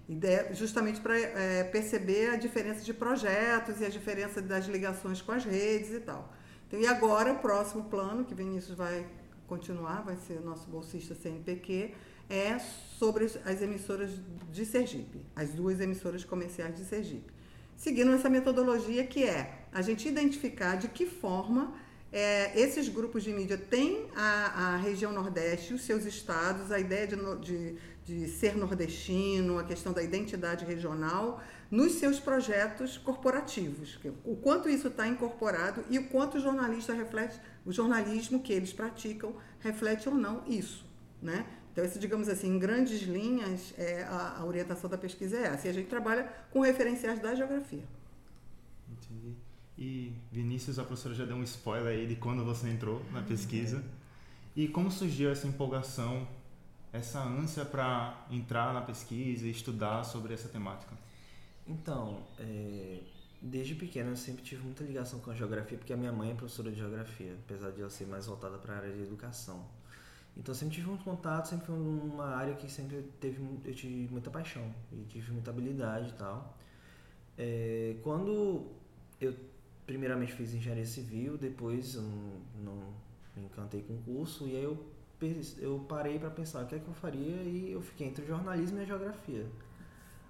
Ideia, 0.09 0.53
justamente 0.55 1.01
para 1.01 1.17
é, 1.19 1.65
perceber 1.65 2.31
a 2.31 2.37
diferença 2.37 2.85
de 2.85 2.93
projetos 2.93 3.81
e 3.81 3.85
a 3.85 3.89
diferença 3.89 4.43
das 4.43 4.67
ligações 4.67 5.23
com 5.23 5.33
as 5.33 5.45
redes 5.45 5.93
e 5.93 6.01
tal. 6.01 6.33
Então, 6.67 6.81
e 6.81 6.87
agora, 6.87 7.33
o 7.33 7.39
próximo 7.39 7.85
plano, 7.85 8.25
que 8.25 8.35
Vinícius 8.35 8.77
vai 8.77 9.07
continuar, 9.47 10.03
vai 10.03 10.17
ser 10.17 10.41
nosso 10.41 10.69
bolsista 10.69 11.15
CNPq, 11.15 11.95
é 12.29 12.59
sobre 12.59 13.25
as 13.25 13.61
emissoras 13.61 14.11
de 14.53 14.65
Sergipe, 14.65 15.21
as 15.35 15.51
duas 15.51 15.81
emissoras 15.81 16.25
comerciais 16.25 16.77
de 16.77 16.85
Sergipe. 16.85 17.33
Seguindo 17.77 18.13
essa 18.13 18.29
metodologia 18.29 19.05
que 19.05 19.25
é 19.25 19.65
a 19.73 19.83
gente 19.83 20.07
identificar 20.07 20.77
de 20.77 20.87
que 20.89 21.07
forma 21.07 21.75
é, 22.13 22.59
esses 22.59 22.89
grupos 22.89 23.23
de 23.23 23.33
mídia 23.33 23.57
têm 23.57 24.09
a, 24.17 24.73
a, 24.75 24.77
região 24.77 25.13
Nordeste, 25.13 25.75
os 25.75 25.83
seus 25.83 26.05
estados, 26.05 26.73
a 26.73 26.79
ideia 26.81 27.07
de, 27.07 27.17
de, 27.41 27.77
de, 28.05 28.29
ser 28.29 28.57
nordestino, 28.57 29.59
a 29.59 29.65
questão 29.65 29.93
da 29.93 30.03
identidade 30.03 30.65
regional, 30.65 31.41
nos 31.71 31.93
seus 31.95 32.19
projetos 32.19 32.99
corporativos. 32.99 33.99
O 34.25 34.35
quanto 34.35 34.69
isso 34.69 34.89
está 34.89 35.07
incorporado 35.07 35.85
e 35.89 35.99
o 35.99 36.09
quanto 36.09 36.39
o 36.39 36.41
jornalista 36.41 36.93
reflete, 36.93 37.41
o 37.65 37.73
jornalismo 37.73 38.41
que 38.41 38.53
eles 38.53 38.73
praticam 38.73 39.35
reflete 39.61 40.09
ou 40.09 40.15
não 40.15 40.43
isso. 40.49 40.85
Né? 41.23 41.47
Então, 41.73 41.85
isso, 41.85 41.99
digamos 41.99 42.29
assim, 42.29 42.49
em 42.49 42.59
grandes 42.59 43.03
linhas, 43.03 43.73
é, 43.79 44.03
a, 44.03 44.39
a 44.39 44.45
orientação 44.45 44.91
da 44.91 44.99
pesquisa 44.99 45.37
é 45.37 45.43
essa. 45.45 45.69
E 45.69 45.71
a 45.71 45.75
gente 45.75 45.89
trabalha 45.89 46.25
com 46.51 46.61
referenciais 46.61 47.21
da 47.21 47.37
geografia. 47.37 47.85
E 49.81 50.13
Vinícius, 50.31 50.79
a 50.79 50.85
professora 50.85 51.15
já 51.15 51.25
deu 51.25 51.37
um 51.37 51.43
spoiler 51.43 51.87
aí 51.87 52.07
de 52.07 52.15
quando 52.15 52.45
você 52.45 52.69
entrou 52.69 53.03
na 53.13 53.23
pesquisa. 53.23 53.83
E 54.55 54.69
como 54.69 54.91
surgiu 54.91 55.31
essa 55.31 55.47
empolgação, 55.47 56.29
essa 56.93 57.19
ânsia 57.23 57.65
para 57.65 58.27
entrar 58.31 58.75
na 58.75 58.83
pesquisa 58.83 59.47
e 59.47 59.51
estudar 59.51 60.05
sobre 60.05 60.35
essa 60.35 60.51
temática? 60.51 60.95
Então, 61.67 62.23
é, 62.39 62.99
desde 63.41 63.75
pequeno 63.75 64.11
eu 64.11 64.17
sempre 64.17 64.43
tive 64.43 64.63
muita 64.63 64.85
ligação 64.85 65.19
com 65.21 65.31
a 65.31 65.35
geografia, 65.35 65.79
porque 65.79 65.95
a 65.95 65.97
minha 65.97 66.13
mãe 66.13 66.33
é 66.33 66.35
professora 66.35 66.71
de 66.71 66.77
geografia, 66.77 67.35
apesar 67.47 67.71
de 67.71 67.81
ela 67.81 67.89
ser 67.89 68.07
mais 68.07 68.27
voltada 68.27 68.59
para 68.59 68.75
a 68.75 68.77
área 68.77 68.93
de 68.93 69.01
educação. 69.01 69.65
Então 70.37 70.55
sempre 70.55 70.75
tive 70.75 70.89
muito 70.89 71.05
contato, 71.05 71.47
sempre 71.49 71.67
foi 71.67 71.75
uma 71.75 72.37
área 72.37 72.55
que 72.55 72.71
sempre 72.71 73.03
teve 73.19 73.43
eu 73.65 73.75
tive 73.75 74.13
muita 74.13 74.31
paixão 74.31 74.75
e 74.93 75.05
tive 75.09 75.33
muita 75.33 75.51
habilidade 75.51 76.11
e 76.11 76.13
tal. 76.13 76.55
É, 77.39 77.97
quando 78.03 78.67
eu 79.21 79.35
primeiramente 79.91 80.33
fiz 80.33 80.55
engenharia 80.55 80.87
civil, 80.87 81.37
depois 81.37 81.97
eu 81.97 82.03
não, 82.65 82.77
me 83.35 83.43
encantei 83.43 83.83
com 83.83 83.95
o 83.95 84.03
curso 84.03 84.47
e 84.47 84.55
aí 84.57 84.63
eu, 84.63 84.79
eu 85.59 85.85
parei 85.89 86.17
para 86.17 86.31
pensar 86.31 86.63
o 86.63 86.67
que 86.69 86.77
é 86.77 86.79
que 86.79 86.87
eu 86.87 86.95
faria 86.95 87.43
e 87.43 87.73
eu 87.73 87.83
fiquei 87.83 88.07
entre 88.07 88.23
o 88.23 88.27
jornalismo 88.29 88.79
e 88.79 88.83
a 88.83 88.85
geografia. 88.85 89.47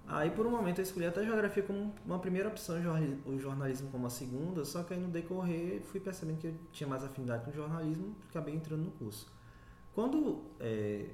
Aí 0.07 0.31
por 0.31 0.47
um 0.47 0.49
momento 0.49 0.79
eu 0.79 0.83
escolhi 0.83 1.05
até 1.05 1.19
a 1.21 1.23
geografia 1.23 1.61
como 1.61 1.93
uma 2.03 2.17
primeira 2.17 2.49
opção 2.49 2.75
o 3.23 3.39
jornalismo 3.39 3.91
como 3.91 4.07
a 4.07 4.09
segunda, 4.09 4.65
só 4.65 4.81
que 4.81 4.95
aí 4.95 4.99
no 4.99 5.09
decorrer 5.09 5.79
fui 5.83 5.99
percebendo 5.99 6.39
que 6.39 6.47
eu 6.47 6.55
tinha 6.71 6.87
mais 6.87 7.03
afinidade 7.03 7.45
com 7.45 7.51
o 7.51 7.53
jornalismo 7.53 8.15
e 8.19 8.29
acabei 8.29 8.55
entrando 8.55 8.81
no 8.81 8.91
curso. 8.91 9.31
Quando 9.93 10.41
é, 10.59 11.05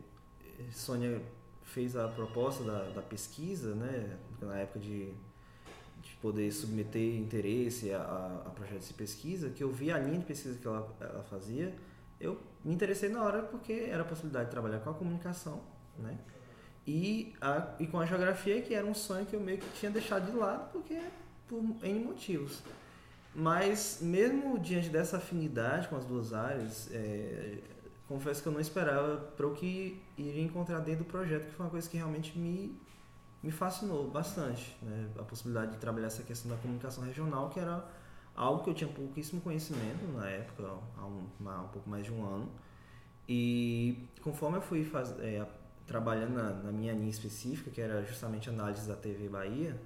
Sônia 0.72 1.22
fez 1.64 1.98
a 1.98 2.08
proposta 2.08 2.64
da, 2.64 2.84
da 2.92 3.02
pesquisa, 3.02 3.76
né, 3.76 4.18
na 4.40 4.58
época 4.58 4.80
de 4.80 5.14
poder 6.16 6.52
submeter 6.52 7.16
interesse 7.16 7.92
a, 7.94 8.44
a, 8.46 8.50
projetos 8.50 8.88
de 8.88 8.94
pesquisa, 8.94 9.50
que 9.50 9.64
eu 9.64 9.72
vi 9.72 9.92
a 9.92 9.98
linha 9.98 10.20
de 10.20 10.26
pesquisa 10.26 10.58
que 10.58 10.68
ela, 10.68 10.96
ela 11.00 11.24
fazia, 11.24 11.76
eu 12.20 12.40
me 12.64 12.74
interessei 12.74 13.10
na 13.10 13.24
hora 13.24 13.44
porque 13.44 13.88
era 13.90 14.02
a 14.02 14.06
possibilidade 14.06 14.46
de 14.46 14.52
trabalhar 14.52 14.80
com 14.80 14.90
a 14.90 14.94
comunicação, 14.94 15.62
né? 15.98 16.18
E, 16.86 17.34
a, 17.42 17.76
e 17.80 17.88
com 17.88 18.00
a 18.00 18.06
geografia, 18.06 18.62
que 18.62 18.74
era 18.74 18.86
um 18.86 18.94
sonho 18.94 19.26
que 19.26 19.36
eu 19.36 19.42
meio 19.42 19.58
que 19.58 19.70
tinha 19.78 19.92
deixado 19.92 20.32
de 20.32 20.38
lado, 20.38 20.72
porque 20.72 21.00
por 21.48 21.62
N 21.84 22.00
motivos. 22.00 22.64
Mas, 23.36 24.00
mesmo 24.02 24.58
diante 24.58 24.90
dessa 24.90 25.18
afinidade 25.18 25.88
com 25.90 25.96
as 25.96 26.06
duas 26.06 26.34
áreas, 26.34 26.90
é, 26.92 27.58
confesso 28.08 28.42
que 28.42 28.48
eu 28.48 28.54
não 28.54 28.60
esperava 28.60 29.18
para 29.18 29.46
o 29.46 29.54
que 29.54 30.02
iria 30.18 30.42
encontrar 30.42 30.80
dentro 30.80 31.04
do 31.04 31.08
projeto, 31.08 31.46
que 31.46 31.52
foi 31.52 31.66
uma 31.66 31.70
coisa 31.70 31.90
que 31.90 31.98
realmente 31.98 32.38
me 32.38 32.80
me 33.48 33.52
fascinou 33.52 34.10
bastante, 34.10 34.78
né? 34.82 35.08
A 35.18 35.24
possibilidade 35.24 35.72
de 35.72 35.78
trabalhar 35.78 36.08
essa 36.08 36.22
questão 36.22 36.52
da 36.52 36.58
comunicação 36.58 37.02
regional, 37.06 37.50
que 37.50 37.58
era 37.58 37.82
algo 38.36 38.62
que 38.62 38.70
eu 38.70 38.74
tinha 38.74 38.90
pouquíssimo 38.90 39.40
conhecimento 39.40 40.06
na 40.14 40.30
época, 40.30 40.64
há 40.98 41.06
um, 41.06 41.26
há 41.46 41.62
um 41.62 41.68
pouco 41.70 41.90
mais 41.90 42.06
de 42.06 42.12
um 42.12 42.26
ano. 42.26 42.52
E 43.28 44.06
conforme 44.22 44.58
eu 44.58 44.62
fui 44.62 44.84
faz, 44.84 45.18
é, 45.20 45.48
trabalhando 45.86 46.34
na, 46.34 46.52
na, 46.56 46.72
minha 46.74 46.92
linha 46.92 47.10
específica, 47.10 47.72
que 47.72 47.80
era 47.80 48.04
justamente 48.04 48.50
análise 48.50 48.86
da 48.86 48.98
TV 48.98 49.30
Bahia, 49.30 49.80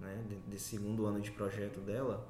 né, 0.00 0.24
desse 0.48 0.76
segundo 0.76 1.06
ano 1.06 1.20
de 1.20 1.30
projeto 1.30 1.78
dela, 1.78 2.26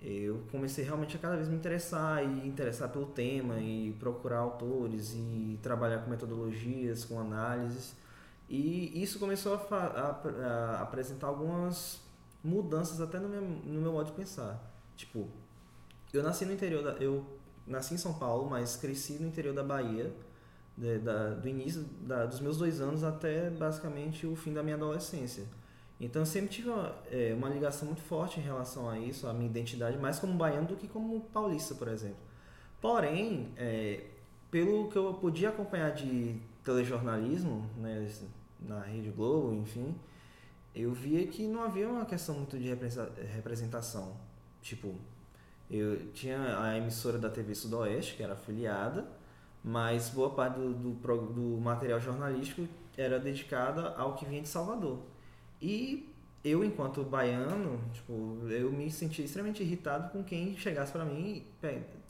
eu 0.00 0.44
comecei 0.50 0.82
realmente 0.82 1.14
a 1.14 1.18
cada 1.18 1.36
vez 1.36 1.46
me 1.46 1.56
interessar 1.56 2.24
e 2.24 2.48
interessar 2.48 2.88
pelo 2.88 3.06
tema 3.06 3.60
e 3.60 3.94
procurar 4.00 4.38
autores 4.38 5.12
e 5.14 5.58
trabalhar 5.62 5.98
com 5.98 6.08
metodologias, 6.08 7.04
com 7.04 7.20
análises 7.20 8.05
e 8.48 9.02
isso 9.02 9.18
começou 9.18 9.54
a, 9.54 9.76
a, 9.76 10.76
a 10.76 10.82
apresentar 10.82 11.26
algumas 11.26 12.00
mudanças 12.42 13.00
até 13.00 13.18
no 13.18 13.28
meu, 13.28 13.42
no 13.42 13.80
meu 13.80 13.92
modo 13.92 14.06
de 14.06 14.12
pensar. 14.12 14.60
Tipo, 14.96 15.28
eu 16.12 16.22
nasci 16.22 16.44
no 16.44 16.52
interior 16.52 16.82
da, 16.82 16.92
eu 17.02 17.24
nasci 17.66 17.94
em 17.94 17.98
São 17.98 18.14
Paulo, 18.14 18.48
mas 18.48 18.76
cresci 18.76 19.14
no 19.14 19.26
interior 19.26 19.54
da 19.54 19.64
Bahia, 19.64 20.12
de, 20.76 20.98
da, 20.98 21.30
do 21.30 21.48
início 21.48 21.82
da, 22.02 22.26
dos 22.26 22.40
meus 22.40 22.56
dois 22.56 22.80
anos 22.80 23.02
até 23.02 23.50
basicamente 23.50 24.26
o 24.26 24.36
fim 24.36 24.52
da 24.52 24.62
minha 24.62 24.76
adolescência. 24.76 25.44
Então 25.98 26.22
eu 26.22 26.26
sempre 26.26 26.50
tive 26.50 26.68
uma, 26.68 26.94
é, 27.10 27.34
uma 27.34 27.48
ligação 27.48 27.86
muito 27.86 28.02
forte 28.02 28.38
em 28.38 28.42
relação 28.42 28.88
a 28.88 28.98
isso, 28.98 29.26
a 29.26 29.32
minha 29.32 29.46
identidade, 29.48 29.98
mais 29.98 30.18
como 30.18 30.34
baiano 30.34 30.68
do 30.68 30.76
que 30.76 30.86
como 30.86 31.20
paulista, 31.32 31.74
por 31.74 31.88
exemplo. 31.88 32.18
Porém, 32.80 33.52
é, 33.56 34.04
pelo 34.50 34.88
que 34.88 34.96
eu 34.96 35.14
podia 35.14 35.48
acompanhar 35.48 35.90
de 35.92 36.38
telejornalismo, 36.66 37.70
né, 37.76 38.06
na 38.60 38.80
Rede 38.80 39.10
Globo, 39.10 39.54
enfim, 39.54 39.94
eu 40.74 40.92
via 40.92 41.24
que 41.28 41.46
não 41.46 41.62
havia 41.62 41.88
uma 41.88 42.04
questão 42.04 42.34
muito 42.34 42.58
de 42.58 42.68
representação. 43.32 44.16
Tipo, 44.60 44.94
eu 45.70 46.12
tinha 46.12 46.60
a 46.60 46.76
emissora 46.76 47.18
da 47.18 47.30
TV 47.30 47.54
Sudoeste, 47.54 48.16
que 48.16 48.22
era 48.22 48.32
afiliada, 48.32 49.06
mas 49.62 50.10
boa 50.10 50.30
parte 50.30 50.58
do, 50.58 50.74
do, 50.74 50.92
do 51.32 51.60
material 51.60 52.00
jornalístico 52.00 52.66
era 52.96 53.18
dedicada 53.18 53.94
ao 53.96 54.14
que 54.16 54.26
vinha 54.26 54.42
de 54.42 54.48
Salvador. 54.48 54.98
E 55.62 56.12
eu, 56.44 56.64
enquanto 56.64 57.02
baiano, 57.04 57.80
tipo, 57.92 58.40
eu 58.50 58.72
me 58.72 58.90
sentia 58.90 59.24
extremamente 59.24 59.62
irritado 59.62 60.10
com 60.10 60.22
quem 60.22 60.56
chegasse 60.56 60.92
para 60.92 61.04
mim 61.04 61.44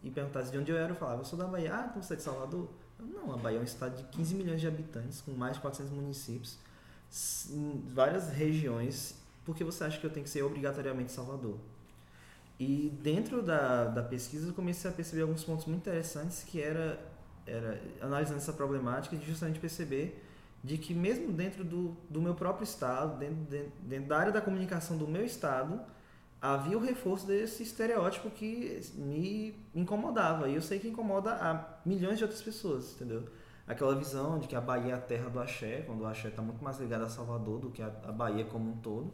e 0.03 0.11
perguntasse 0.11 0.51
de 0.51 0.59
onde 0.59 0.71
eu 0.71 0.79
era. 0.79 0.93
Eu 0.93 0.97
falava, 0.97 1.21
eu 1.21 1.25
sou 1.25 1.39
da 1.39 1.47
Bahia. 1.47 1.75
Ah, 1.75 1.87
então 1.91 2.03
você 2.03 2.15
é 2.15 2.17
de 2.17 2.23
Salvador? 2.23 2.69
Não, 2.99 3.33
a 3.33 3.37
Bahia 3.37 3.59
é 3.59 3.61
um 3.61 3.65
estado 3.65 3.97
de 3.97 4.05
15 4.05 4.35
milhões 4.35 4.61
de 4.61 4.67
habitantes, 4.67 5.21
com 5.21 5.33
mais 5.33 5.55
de 5.55 5.61
400 5.61 5.93
municípios, 5.93 6.59
várias 7.93 8.31
regiões. 8.31 9.15
Por 9.45 9.55
que 9.55 9.63
você 9.63 9.85
acha 9.85 9.99
que 9.99 10.07
eu 10.07 10.11
tenho 10.11 10.25
que 10.25 10.31
ser 10.31 10.43
obrigatoriamente 10.43 11.13
Salvador? 11.13 11.57
E 12.59 12.91
dentro 13.03 13.43
da, 13.43 13.85
da 13.85 14.03
pesquisa 14.03 14.49
eu 14.49 14.55
comecei 14.55 14.91
a 14.91 14.95
perceber 14.95 15.23
alguns 15.23 15.45
pontos 15.45 15.67
muito 15.67 15.81
interessantes 15.81 16.43
que 16.43 16.61
era, 16.61 16.99
era 17.47 17.81
analisando 18.01 18.39
essa 18.39 18.53
problemática 18.53 19.15
de 19.17 19.27
justamente 19.27 19.61
perceber 19.61 20.23
de 20.65 20.79
que 20.79 20.95
mesmo 20.95 21.33
dentro 21.33 21.63
do, 21.63 21.97
do 22.09 22.21
meu 22.21 22.35
próprio 22.35 22.65
estado, 22.65 23.19
dentro, 23.19 23.37
dentro, 23.45 23.73
dentro 23.83 24.09
da 24.09 24.19
área 24.19 24.33
da 24.33 24.41
comunicação 24.41 24.97
do 24.97 25.07
meu 25.07 25.25
estado, 25.25 25.81
havia 26.41 26.77
o 26.77 26.81
reforço 26.81 27.27
desse 27.27 27.63
estereótipo 27.63 28.31
que 28.31 28.81
me 28.95 29.55
incomodava. 29.75 30.49
E 30.49 30.55
eu 30.55 30.63
sei 30.63 30.79
que 30.79 30.89
incomoda 30.89 31.33
a 31.33 31.79
milhões 31.85 32.19
de 32.19 32.25
outras 32.25 32.43
pessoas, 32.43 32.95
entendeu? 32.95 33.25
Aquela 33.67 33.95
visão 33.97 34.39
de 34.39 34.47
que 34.47 34.55
a 34.55 34.61
Bahia 34.61 34.93
é 34.93 34.95
a 34.95 35.01
terra 35.01 35.29
do 35.29 35.41
axé, 35.41 35.83
quando 35.83 36.03
o 36.03 36.07
axé 36.07 36.29
está 36.29 36.41
muito 36.41 36.63
mais 36.63 36.79
ligado 36.79 37.03
a 37.03 37.09
Salvador 37.09 37.61
do 37.61 37.71
que 37.71 37.83
a, 37.83 37.89
Bahia 37.89 38.45
como 38.45 38.71
um 38.71 38.77
todo. 38.77 39.13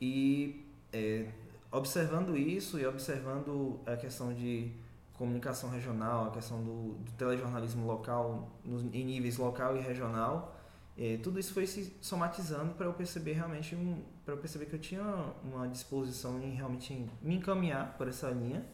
E 0.00 0.66
é, 0.92 1.28
observando 1.70 2.36
isso 2.36 2.78
e 2.78 2.86
observando 2.86 3.78
a 3.86 3.96
questão 3.96 4.32
de 4.32 4.72
comunicação 5.14 5.70
regional, 5.70 6.26
a 6.26 6.30
questão 6.30 6.62
do, 6.62 6.94
do 6.94 7.12
telejornalismo 7.12 7.86
local, 7.86 8.48
nos, 8.64 8.82
em 8.82 9.04
níveis 9.04 9.36
local 9.36 9.76
e 9.76 9.80
regional, 9.80 10.57
é, 10.98 11.16
tudo 11.18 11.38
isso 11.38 11.54
foi 11.54 11.64
se 11.64 11.96
somatizando 12.00 12.74
para 12.74 12.86
eu 12.86 12.92
perceber 12.92 13.34
realmente 13.34 13.76
um, 13.76 14.02
para 14.24 14.34
eu 14.34 14.38
perceber 14.38 14.66
que 14.66 14.74
eu 14.74 14.80
tinha 14.80 15.02
uma 15.44 15.68
disposição 15.68 16.42
em 16.42 16.54
realmente 16.54 17.08
me 17.22 17.36
encaminhar 17.36 17.96
por 17.96 18.08
essa 18.08 18.28
linha 18.30 18.66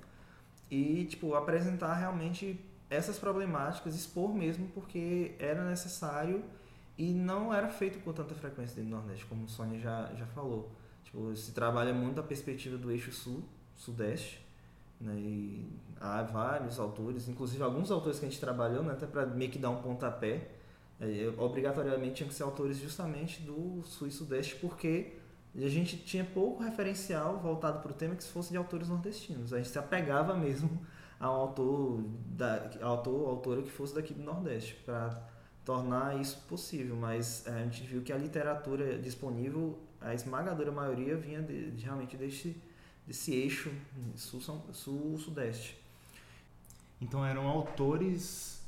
e 0.71 1.05
tipo 1.05 1.35
apresentar 1.35 1.93
realmente 1.95 2.59
essas 2.89 3.19
problemáticas, 3.19 3.95
expor 3.95 4.33
mesmo 4.35 4.69
porque 4.69 5.35
era 5.39 5.69
necessário 5.69 6.43
e 6.97 7.13
não 7.13 7.53
era 7.53 7.69
feito 7.69 7.99
com 7.99 8.13
tanta 8.13 8.35
frequência 8.35 8.77
dentro 8.77 8.91
do 8.91 8.97
Nordeste, 8.97 9.27
como 9.27 9.45
o 9.45 9.49
Sônia 9.49 9.79
já, 9.79 10.11
já 10.15 10.27
falou. 10.27 10.73
Tipo, 11.05 11.37
se 11.37 11.53
trabalha 11.53 11.93
muito 11.93 12.21
a 12.21 12.23
perspectiva 12.23 12.79
do 12.79 12.91
eixo 12.91 13.13
sul, 13.13 13.45
sudeste, 13.75 14.43
né? 14.99 15.15
E 15.15 15.69
há 16.01 16.23
vários 16.23 16.79
autores, 16.79 17.29
inclusive 17.29 17.63
alguns 17.63 17.91
autores 17.91 18.19
que 18.19 18.25
a 18.25 18.29
gente 18.29 18.41
trabalhou, 18.41 18.83
né, 18.83 18.93
até 18.93 19.07
para 19.07 19.27
meio 19.27 19.51
que 19.51 19.59
dar 19.59 19.71
um 19.71 19.83
pontapé 19.83 20.54
obrigatoriamente 21.39 22.15
tinham 22.15 22.29
que 22.29 22.35
ser 22.35 22.43
autores 22.43 22.79
justamente 22.79 23.43
do 23.43 23.83
sul 23.85 24.09
e 24.09 24.11
sudeste, 24.11 24.57
porque 24.57 25.13
a 25.57 25.69
gente 25.69 25.97
tinha 25.99 26.25
pouco 26.25 26.63
referencial 26.63 27.39
voltado 27.39 27.81
para 27.81 27.93
o 27.93 27.95
tema 27.95 28.17
que 28.17 28.25
fosse 28.25 28.51
de 28.51 28.57
autores 28.57 28.89
nordestinos. 28.89 29.53
A 29.53 29.59
gente 29.59 29.69
se 29.69 29.79
apegava 29.79 30.35
mesmo 30.37 30.85
a 31.21 31.31
um 31.31 31.35
autor, 31.35 32.05
da, 32.27 32.71
autor 32.83 33.29
autora 33.29 33.63
que 33.63 33.71
fosse 33.71 33.95
daqui 33.95 34.13
do 34.13 34.23
Nordeste, 34.23 34.75
para 34.85 35.23
tornar 35.65 36.21
isso 36.21 36.39
possível. 36.49 36.97
Mas 36.97 37.47
é, 37.47 37.51
a 37.51 37.65
gente 37.65 37.83
viu 37.85 38.03
que 38.03 38.13
a 38.13 38.19
literatura 38.19 38.99
disponível, 38.99 39.79
a 40.01 40.13
esmagadora 40.13 40.73
maioria 40.73 41.17
vinha 41.17 41.41
de, 41.41 41.71
de 41.71 41.85
realmente 41.85 42.17
desse, 42.17 42.61
desse 43.07 43.33
eixo 43.33 43.73
sul-sudeste. 44.17 45.81
Então 47.01 47.25
eram 47.25 47.47
autores 47.47 48.64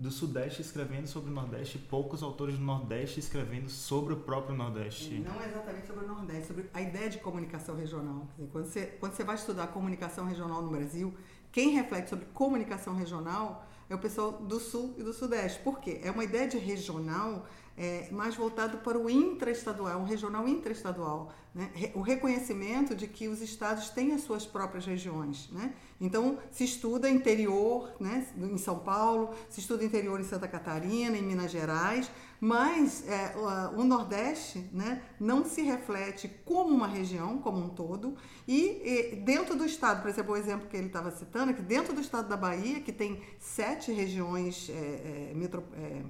do 0.00 0.10
Sudeste 0.10 0.62
escrevendo 0.62 1.06
sobre 1.06 1.30
o 1.30 1.34
Nordeste 1.34 1.76
poucos 1.76 2.22
autores 2.22 2.56
do 2.56 2.64
Nordeste 2.64 3.20
escrevendo 3.20 3.68
sobre 3.68 4.14
o 4.14 4.16
próprio 4.16 4.56
Nordeste. 4.56 5.20
Não 5.20 5.44
exatamente 5.44 5.86
sobre 5.86 6.06
o 6.06 6.08
Nordeste, 6.08 6.48
sobre 6.48 6.70
a 6.72 6.80
ideia 6.80 7.10
de 7.10 7.18
comunicação 7.18 7.76
regional. 7.76 8.26
Quando 8.50 8.64
você, 8.64 8.86
quando 8.98 9.12
você 9.12 9.22
vai 9.22 9.34
estudar 9.34 9.66
comunicação 9.66 10.24
regional 10.24 10.62
no 10.62 10.70
Brasil, 10.70 11.14
quem 11.52 11.72
reflete 11.72 12.08
sobre 12.08 12.24
comunicação 12.32 12.94
regional 12.94 13.66
é 13.90 13.94
o 13.94 13.98
pessoal 13.98 14.32
do 14.32 14.58
Sul 14.58 14.94
e 14.96 15.02
do 15.02 15.12
Sudeste. 15.12 15.60
Por 15.62 15.80
quê? 15.80 16.00
É 16.02 16.10
uma 16.10 16.24
ideia 16.24 16.48
de 16.48 16.56
regional 16.56 17.46
é, 17.80 18.10
mais 18.10 18.36
voltado 18.36 18.76
para 18.78 18.98
o 18.98 19.08
intraestadual, 19.08 20.00
um 20.00 20.04
regional 20.04 20.46
intraestadual. 20.46 21.32
Né? 21.54 21.70
O 21.94 22.02
reconhecimento 22.02 22.94
de 22.94 23.06
que 23.08 23.26
os 23.26 23.40
estados 23.40 23.88
têm 23.88 24.12
as 24.12 24.20
suas 24.20 24.44
próprias 24.44 24.84
regiões. 24.84 25.48
Né? 25.50 25.72
Então, 25.98 26.38
se 26.50 26.62
estuda 26.62 27.08
interior 27.08 27.90
né, 27.98 28.26
em 28.36 28.58
São 28.58 28.78
Paulo, 28.78 29.34
se 29.48 29.60
estuda 29.60 29.82
interior 29.82 30.20
em 30.20 30.24
Santa 30.24 30.46
Catarina, 30.46 31.16
em 31.16 31.22
Minas 31.22 31.50
Gerais, 31.50 32.10
mas 32.38 33.02
é, 33.08 33.34
o 33.74 33.82
Nordeste 33.82 34.68
né, 34.74 35.02
não 35.18 35.42
se 35.42 35.62
reflete 35.62 36.28
como 36.44 36.74
uma 36.74 36.86
região, 36.86 37.38
como 37.38 37.64
um 37.64 37.70
todo, 37.70 38.14
e, 38.46 39.12
e 39.12 39.16
dentro 39.16 39.56
do 39.56 39.64
estado, 39.64 40.02
por 40.02 40.10
exemplo, 40.10 40.34
o 40.34 40.36
exemplo 40.36 40.68
que 40.68 40.76
ele 40.76 40.88
estava 40.88 41.10
citando, 41.10 41.52
é 41.52 41.54
que 41.54 41.62
dentro 41.62 41.94
do 41.94 42.00
estado 42.02 42.28
da 42.28 42.36
Bahia, 42.36 42.80
que 42.80 42.92
tem 42.92 43.22
sete 43.38 43.90
regiões 43.90 44.68
é, 44.68 44.72
é, 44.72 45.32
é, 45.34 46.02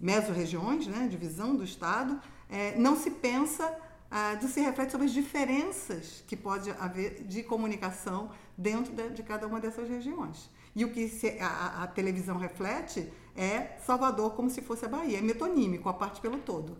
mesorregiões, 0.00 0.86
né, 0.86 1.08
divisão 1.08 1.56
do 1.56 1.64
Estado, 1.64 2.20
é, 2.48 2.76
não 2.78 2.96
se 2.96 3.10
pensa, 3.10 3.76
ah, 4.10 4.38
se 4.40 4.60
reflete 4.60 4.92
sobre 4.92 5.06
as 5.06 5.12
diferenças 5.12 6.22
que 6.26 6.36
pode 6.36 6.70
haver 6.72 7.24
de 7.24 7.42
comunicação 7.42 8.30
dentro 8.56 8.92
de, 8.92 9.10
de 9.10 9.22
cada 9.22 9.46
uma 9.46 9.60
dessas 9.60 9.88
regiões. 9.88 10.50
E 10.76 10.84
o 10.84 10.92
que 10.92 11.08
se, 11.08 11.38
a, 11.40 11.82
a, 11.82 11.86
televisão 11.86 12.36
reflete 12.36 13.08
é 13.36 13.78
Salvador 13.84 14.34
como 14.34 14.50
se 14.50 14.60
fosse 14.60 14.84
a 14.84 14.88
Bahia, 14.88 15.18
é 15.18 15.22
metonímico, 15.22 15.88
a 15.88 15.94
parte 15.94 16.20
pelo 16.20 16.38
todo. 16.38 16.76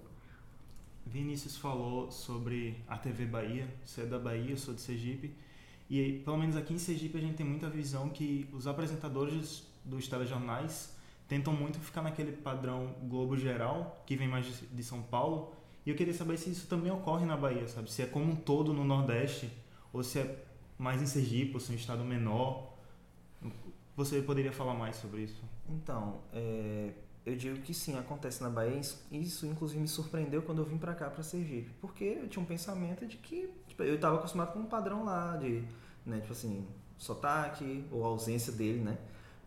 Vinícius 1.06 1.56
falou 1.56 2.10
sobre 2.10 2.82
a 2.88 2.96
TV 2.96 3.26
Bahia, 3.26 3.72
você 3.84 4.02
é 4.02 4.06
da 4.06 4.18
Bahia, 4.18 4.50
eu 4.50 4.56
sou 4.56 4.74
de 4.74 4.80
Sergipe, 4.80 5.34
e 5.88 6.20
pelo 6.24 6.38
menos 6.38 6.56
aqui 6.56 6.74
em 6.74 6.78
Sergipe 6.78 7.18
a 7.18 7.20
gente 7.20 7.36
tem 7.36 7.46
muita 7.46 7.68
visão 7.68 8.08
que 8.08 8.48
os 8.52 8.66
apresentadores 8.66 9.64
dos 9.84 10.08
telejornais 10.08 10.93
tentam 11.28 11.52
muito 11.52 11.78
ficar 11.78 12.02
naquele 12.02 12.32
padrão 12.32 12.94
Globo 13.02 13.36
geral, 13.36 14.02
que 14.06 14.16
vem 14.16 14.28
mais 14.28 14.46
de, 14.70 14.82
São 14.82 15.02
Paulo. 15.02 15.52
E 15.84 15.90
eu 15.90 15.96
queria 15.96 16.14
saber 16.14 16.36
se 16.36 16.50
isso 16.50 16.66
também 16.66 16.90
ocorre 16.90 17.26
na 17.26 17.36
Bahia, 17.36 17.66
sabe? 17.68 17.90
Se 17.90 18.02
é 18.02 18.06
como 18.06 18.32
um 18.32 18.36
todo 18.36 18.72
no 18.72 18.84
Nordeste, 18.84 19.50
ou 19.92 20.02
se 20.02 20.20
é 20.20 20.44
mais 20.78 21.02
em 21.02 21.06
Sergipe, 21.06 21.54
ou 21.54 21.60
se 21.60 21.70
é 21.70 21.74
um 21.74 21.78
estado 21.78 22.04
menor. 22.04 22.74
Você 23.96 24.20
poderia 24.22 24.52
falar 24.52 24.74
mais 24.74 24.96
sobre 24.96 25.22
isso? 25.22 25.42
Então, 25.68 26.20
é, 26.32 26.92
eu 27.24 27.36
digo 27.36 27.60
que 27.60 27.72
sim, 27.72 27.96
acontece 27.98 28.42
na 28.42 28.50
Bahia. 28.50 28.80
Isso, 29.10 29.46
inclusive, 29.46 29.80
me 29.80 29.88
surpreendeu 29.88 30.42
quando 30.42 30.58
eu 30.58 30.64
vim 30.64 30.78
para 30.78 30.94
cá, 30.94 31.08
para 31.08 31.22
Sergipe. 31.22 31.70
Porque 31.80 32.04
eu 32.04 32.28
tinha 32.28 32.42
um 32.42 32.46
pensamento 32.46 33.06
de 33.06 33.16
que 33.16 33.50
tipo, 33.74 33.82
eu 33.82 33.96
estava 33.96 34.16
acostumado 34.16 34.52
com 34.52 34.60
um 34.60 34.66
padrão 34.66 35.04
lá, 35.04 35.36
de, 35.36 35.64
né, 36.06 36.20
tipo 36.20 36.32
assim, 36.32 36.66
sotaque 36.96 37.84
ou 37.90 38.04
ausência 38.04 38.52
dele, 38.52 38.80
né? 38.80 38.98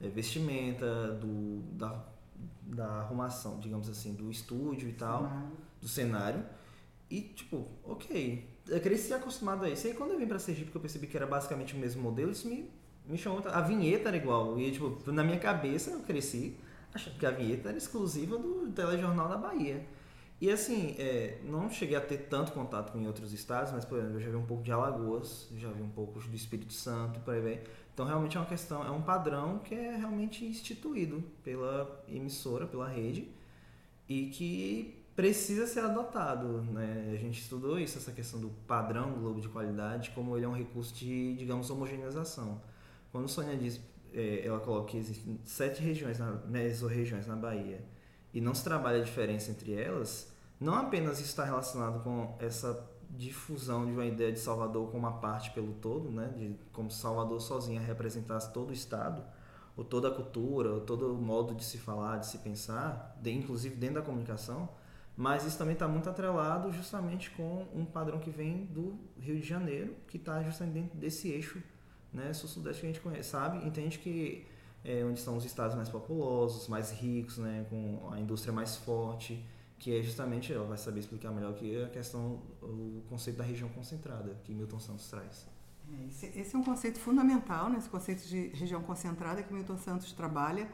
É, 0.02 0.08
vestimenta, 0.08 1.14
do, 1.14 1.62
da, 1.74 2.04
da 2.64 2.88
arrumação, 3.02 3.60
digamos 3.60 3.90
assim, 3.90 4.14
do 4.14 4.30
estúdio 4.30 4.90
e 4.90 4.94
tal, 4.94 5.24
cenário. 5.24 5.52
do 5.82 5.88
cenário. 5.88 6.46
E, 7.10 7.22
tipo, 7.22 7.68
ok, 7.84 8.48
eu 8.68 8.82
cresci 8.82 9.14
acostumado 9.14 9.64
a 9.64 9.70
isso. 9.70 9.88
E 9.88 9.92
aí, 9.92 9.96
quando 9.96 10.12
eu 10.12 10.20
vim 10.20 10.28
pra 10.28 10.40
Sergipe, 10.40 10.72
que 10.72 10.78
eu 10.78 10.82
percebi 10.82 11.08
que 11.08 11.16
era 11.16 11.26
basicamente 11.26 11.74
o 11.74 11.78
mesmo 11.78 12.02
modelo, 12.02 12.32
isso 12.32 12.48
me, 12.48 12.70
me 13.06 13.18
chamou. 13.18 13.42
A 13.48 13.62
vinheta 13.62 14.10
era 14.10 14.18
igual. 14.18 14.60
E, 14.60 14.72
tipo, 14.72 15.12
na 15.12 15.24
minha 15.24 15.40
cabeça, 15.40 15.92
eu 15.92 16.02
cresci 16.02 16.58
achando 16.94 17.18
que 17.18 17.26
a 17.26 17.32
vinheta 17.32 17.70
era 17.70 17.78
exclusiva 17.78 18.38
do 18.38 18.72
telejornal 18.72 19.30
da 19.30 19.38
Bahia. 19.38 19.86
E 20.40 20.52
assim, 20.52 20.96
é, 21.00 21.40
não 21.44 21.70
cheguei 21.70 21.98
a 21.98 22.02
ter 22.02 22.18
tanto 22.30 22.52
contato 22.52 22.92
com 22.92 23.04
outros 23.06 23.34
estados, 23.34 23.72
mas, 23.72 23.84
por 23.84 23.98
exemplo, 23.98 24.18
eu 24.18 24.22
já 24.22 24.30
vi 24.30 24.36
um 24.36 24.46
pouco 24.46 24.64
de 24.64 24.72
Alagoas, 24.72 25.50
já 25.58 25.72
vi 25.72 25.82
um 25.82 25.90
pouco 25.90 26.20
do 26.20 26.36
Espírito 26.36 26.74
Santo, 26.74 27.20
por 27.22 27.34
aí 27.34 27.42
vem. 27.42 27.60
Então, 27.92 28.06
realmente 28.06 28.38
é 28.38 28.40
uma 28.40 28.46
questão, 28.46 28.86
é 28.86 28.92
um 28.92 29.02
padrão 29.02 29.58
que 29.60 29.74
é 29.74 29.96
realmente 29.96 30.46
instituído 30.46 31.24
pela 31.44 32.04
emissora, 32.08 32.68
pela 32.68 32.88
rede, 32.88 33.28
e 34.08 34.28
que 34.28 35.04
precisa 35.16 35.66
ser 35.66 35.80
adotado. 35.80 36.62
Né? 36.62 37.12
A 37.12 37.18
gente 37.18 37.42
estudou 37.42 37.80
isso, 37.80 37.98
essa 37.98 38.12
questão 38.12 38.40
do 38.40 38.50
padrão 38.68 39.14
Globo 39.14 39.42
de 39.42 39.50
qualidade, 39.50 40.12
como 40.12 40.38
ele 40.38 40.46
é 40.46 40.48
um 40.48 40.56
recurso 40.56 40.94
de, 40.94 41.36
digamos, 41.36 41.72
homogeneização. 41.72 42.62
Quando 43.12 43.28
Sônia 43.28 43.58
diz, 43.58 43.82
é, 44.14 44.46
ela 44.46 44.60
coloca 44.60 44.92
que 44.92 44.98
existem 44.98 45.40
sete 45.44 45.82
regiões, 45.82 46.20
na, 46.20 46.34
mesorregiões 46.46 47.26
na 47.26 47.36
Bahia, 47.36 47.84
e 48.34 48.42
não 48.42 48.54
se 48.54 48.64
trabalha 48.64 49.00
a 49.00 49.04
diferença 49.04 49.52
entre 49.52 49.74
elas, 49.74 50.32
não 50.60 50.74
apenas 50.76 51.20
está 51.20 51.44
relacionado 51.44 52.04
com 52.04 52.36
essa 52.40 52.90
difusão 53.10 53.86
de 53.86 53.92
uma 53.92 54.06
ideia 54.06 54.32
de 54.32 54.40
Salvador 54.40 54.88
como 54.88 55.08
uma 55.08 55.20
parte 55.20 55.52
pelo 55.52 55.74
todo, 55.74 56.12
né, 56.12 56.34
de 56.36 56.56
como 56.74 56.92
Salvador 56.92 57.40
sozinha 57.40 57.80
representasse 57.80 58.52
todo 58.52 58.70
o 58.70 58.74
estado, 58.74 59.24
ou 59.76 59.84
toda 59.84 60.08
a 60.08 60.12
cultura, 60.12 60.72
ou 60.72 60.82
todo 60.82 61.14
o 61.14 61.18
modo 61.18 61.54
de 61.54 61.64
se 61.64 61.78
falar, 61.78 62.18
de 62.18 62.26
se 62.26 62.40
pensar, 62.40 63.16
de, 63.22 63.32
inclusive 63.32 63.76
dentro 63.76 63.96
da 63.96 64.02
comunicação, 64.02 64.68
mas 65.16 65.46
isso 65.46 65.58
também 65.58 65.74
está 65.74 65.88
muito 65.88 66.10
atrelado 66.10 66.72
justamente 66.72 67.32
com 67.32 67.66
um 67.74 67.86
padrão 67.86 68.20
que 68.20 68.30
vem 68.30 68.66
do 68.66 69.00
Rio 69.20 69.40
de 69.40 69.48
Janeiro, 69.48 69.96
que 70.08 70.18
está 70.18 70.44
justamente 70.44 70.74
dentro 70.74 70.98
desse 70.98 71.30
eixo 71.30 71.62
né, 72.14 72.34
sul-sudeste 72.34 72.82
que 72.82 72.88
a 72.88 72.92
gente 72.92 73.02
conhece, 73.02 73.30
sabe, 73.30 73.66
entende 73.66 74.00
que 74.00 74.46
é 74.88 75.04
onde 75.04 75.20
estão 75.20 75.36
os 75.36 75.44
estados 75.44 75.76
mais 75.76 75.90
populosos, 75.90 76.70
mais 76.70 76.92
ricos, 76.92 77.38
né, 77.38 77.66
com 77.70 78.10
a 78.10 78.20
indústria 78.20 78.54
mais 78.54 78.78
forte, 78.78 79.46
que 79.78 80.00
é 80.00 80.02
justamente, 80.02 80.54
ela 80.54 80.66
vai 80.66 80.78
saber 80.78 81.02
explicar 81.02 81.30
melhor 81.32 81.54
que 81.54 81.84
a 81.84 81.90
questão, 81.90 82.42
o 82.62 83.04
conceito 83.10 83.36
da 83.36 83.44
região 83.44 83.68
concentrada, 83.70 84.40
que 84.46 84.54
Milton 84.54 84.80
Santos 84.80 85.10
traz. 85.10 85.46
É, 85.92 86.08
esse, 86.08 86.40
esse, 86.40 86.56
é 86.56 86.58
um 86.58 86.64
conceito 86.64 87.00
fundamental, 87.00 87.70
né, 87.70 87.78
esse 87.78 87.90
conceito 87.90 88.26
de 88.28 88.48
região 88.48 88.82
concentrada 88.82 89.44
que 89.44 89.54
Milton 89.54 89.78
Santos 89.78 90.14
trabalha, 90.14 90.70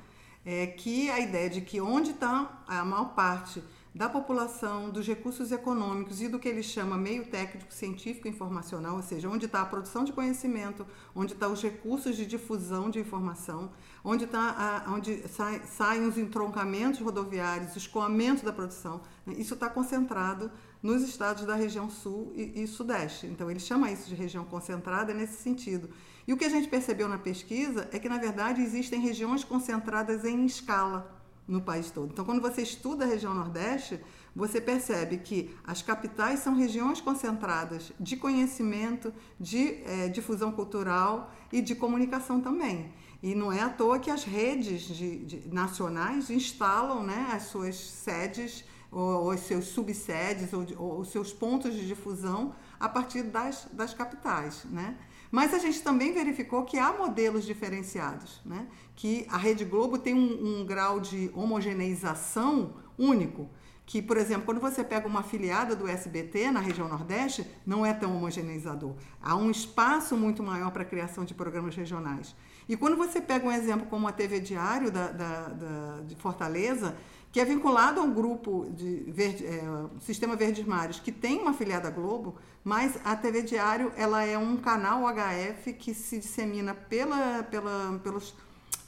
é 0.45 0.67
que 0.67 1.09
a 1.09 1.19
ideia 1.19 1.49
de 1.49 1.61
que 1.61 1.81
onde 1.81 2.11
está 2.11 2.63
a 2.67 2.85
maior 2.85 3.15
parte 3.15 3.63
da 3.93 4.09
população, 4.09 4.89
dos 4.89 5.05
recursos 5.05 5.51
econômicos 5.51 6.19
e 6.19 6.27
do 6.27 6.39
que 6.39 6.49
ele 6.49 6.63
chama 6.63 6.97
meio 6.97 7.25
técnico, 7.25 7.71
científico 7.71 8.27
informacional, 8.27 8.95
ou 8.95 9.03
seja, 9.03 9.29
onde 9.29 9.45
está 9.45 9.61
a 9.61 9.65
produção 9.65 10.03
de 10.03 10.11
conhecimento, 10.11 10.85
onde 11.15 11.33
estão 11.33 11.49
tá 11.49 11.53
os 11.53 11.61
recursos 11.61 12.15
de 12.15 12.25
difusão 12.25 12.89
de 12.89 12.99
informação, 12.99 13.71
onde, 14.03 14.25
tá 14.25 14.83
a, 14.87 14.91
onde 14.91 15.27
sai, 15.27 15.61
saem 15.67 16.07
os 16.07 16.17
entroncamentos 16.17 17.01
rodoviários, 17.01 17.75
o 17.75 17.77
escoamento 17.77 18.43
da 18.43 18.51
produção. 18.51 19.01
Né? 19.27 19.35
Isso 19.37 19.53
está 19.53 19.69
concentrado 19.69 20.51
nos 20.81 21.03
estados 21.03 21.45
da 21.45 21.53
região 21.53 21.87
sul 21.87 22.33
e, 22.35 22.63
e 22.63 22.67
sudeste. 22.67 23.27
Então, 23.27 23.49
ele 23.49 23.59
chama 23.59 23.91
isso 23.91 24.09
de 24.09 24.15
região 24.15 24.43
concentrada 24.43 25.13
nesse 25.13 25.41
sentido. 25.41 25.89
E 26.27 26.33
o 26.33 26.37
que 26.37 26.45
a 26.45 26.49
gente 26.49 26.67
percebeu 26.67 27.07
na 27.07 27.19
pesquisa 27.19 27.87
é 27.91 27.99
que, 27.99 28.09
na 28.09 28.17
verdade, 28.17 28.61
existem 28.61 28.99
regiões 28.99 29.43
concentradas 29.43 30.25
em 30.25 30.45
escala 30.45 31.22
no 31.47 31.61
país 31.61 31.91
todo. 31.91 32.11
Então, 32.11 32.25
quando 32.25 32.41
você 32.41 32.61
estuda 32.61 33.05
a 33.05 33.07
região 33.07 33.33
Nordeste, 33.33 33.99
você 34.35 34.59
percebe 34.59 35.17
que 35.17 35.55
as 35.63 35.81
capitais 35.81 36.39
são 36.39 36.55
regiões 36.55 36.99
concentradas 36.99 37.91
de 37.99 38.15
conhecimento, 38.17 39.13
de 39.39 39.83
é, 39.83 40.07
difusão 40.07 40.51
cultural 40.51 41.31
e 41.51 41.61
de 41.61 41.75
comunicação 41.75 42.41
também. 42.41 42.91
E 43.21 43.35
não 43.35 43.51
é 43.51 43.61
à 43.61 43.69
toa 43.69 43.99
que 43.99 44.09
as 44.09 44.23
redes 44.23 44.81
de, 44.81 45.25
de, 45.25 45.53
nacionais 45.53 46.29
instalam 46.29 47.03
né, 47.03 47.29
as 47.31 47.43
suas 47.43 47.75
sedes, 47.75 48.65
ou, 48.91 49.25
ou 49.25 49.33
os 49.33 49.41
seus 49.41 49.65
subsedes, 49.65 50.51
ou, 50.51 50.65
ou, 50.77 50.99
os 50.99 51.09
seus 51.09 51.31
pontos 51.31 51.73
de 51.73 51.87
difusão 51.87 52.53
a 52.79 52.89
partir 52.89 53.23
das, 53.23 53.67
das 53.71 53.93
capitais. 53.93 54.65
Né? 54.65 54.97
Mas 55.33 55.51
a 55.51 55.57
gente 55.57 55.81
também 55.81 56.13
verificou 56.13 56.63
que 56.63 56.77
há 56.77 56.93
modelos 56.93 57.43
diferenciados, 57.43 58.39
né? 58.45 58.67
que 58.95 59.25
a 59.27 59.35
Rede 59.35 59.65
Globo 59.65 59.97
tem 59.97 60.13
um, 60.13 60.59
um 60.61 60.63
grau 60.63 60.99
de 60.99 61.31
homogeneização 61.33 62.75
único 62.99 63.49
que, 63.83 63.99
por 63.99 64.15
exemplo, 64.15 64.45
quando 64.45 64.61
você 64.61 64.83
pega 64.83 65.07
uma 65.07 65.21
afiliada 65.21 65.75
do 65.75 65.87
SBT 65.87 66.51
na 66.51 66.59
região 66.59 66.87
Nordeste, 66.87 67.47
não 67.65 67.83
é 67.83 67.95
tão 67.95 68.15
homogeneizador. 68.15 68.93
Há 69.19 69.35
um 69.35 69.49
espaço 69.49 70.15
muito 70.15 70.43
maior 70.43 70.69
para 70.69 70.83
a 70.83 70.85
criação 70.85 71.25
de 71.25 71.33
programas 71.33 71.75
regionais. 71.75 72.35
E 72.69 72.77
quando 72.77 72.95
você 72.95 73.19
pega 73.19 73.43
um 73.43 73.51
exemplo 73.51 73.87
como 73.87 74.07
a 74.07 74.11
TV 74.11 74.39
Diário 74.39 74.91
da, 74.91 75.07
da, 75.07 75.47
da 75.47 76.01
de 76.05 76.15
Fortaleza, 76.15 76.95
que 77.33 77.39
é 77.39 77.45
vinculado 77.45 77.99
a 77.99 78.03
um 78.03 78.13
grupo 78.13 78.69
de 78.69 79.05
Verde, 79.07 79.43
é, 79.43 79.63
Sistema 79.99 80.35
Verdes 80.35 80.63
Mares, 80.67 80.99
que 80.99 81.11
tem 81.11 81.39
uma 81.39 81.49
afiliada 81.49 81.89
Globo, 81.89 82.35
mas 82.63 82.99
a 83.03 83.15
TV 83.15 83.41
Diário 83.41 83.91
ela 83.97 84.23
é 84.23 84.37
um 84.37 84.55
canal 84.55 85.01
HF 85.11 85.73
que 85.73 85.95
se 85.95 86.19
dissemina 86.19 86.75
pela, 86.75 87.41
pela, 87.41 87.99
pelos 88.03 88.35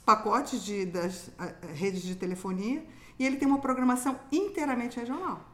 pacotes 0.04 0.62
de, 0.62 0.86
das 0.86 1.28
redes 1.74 2.02
de 2.02 2.14
telefonia 2.14 2.86
e 3.18 3.26
ele 3.26 3.36
tem 3.36 3.48
uma 3.48 3.58
programação 3.58 4.16
inteiramente 4.30 4.96
regional. 5.00 5.44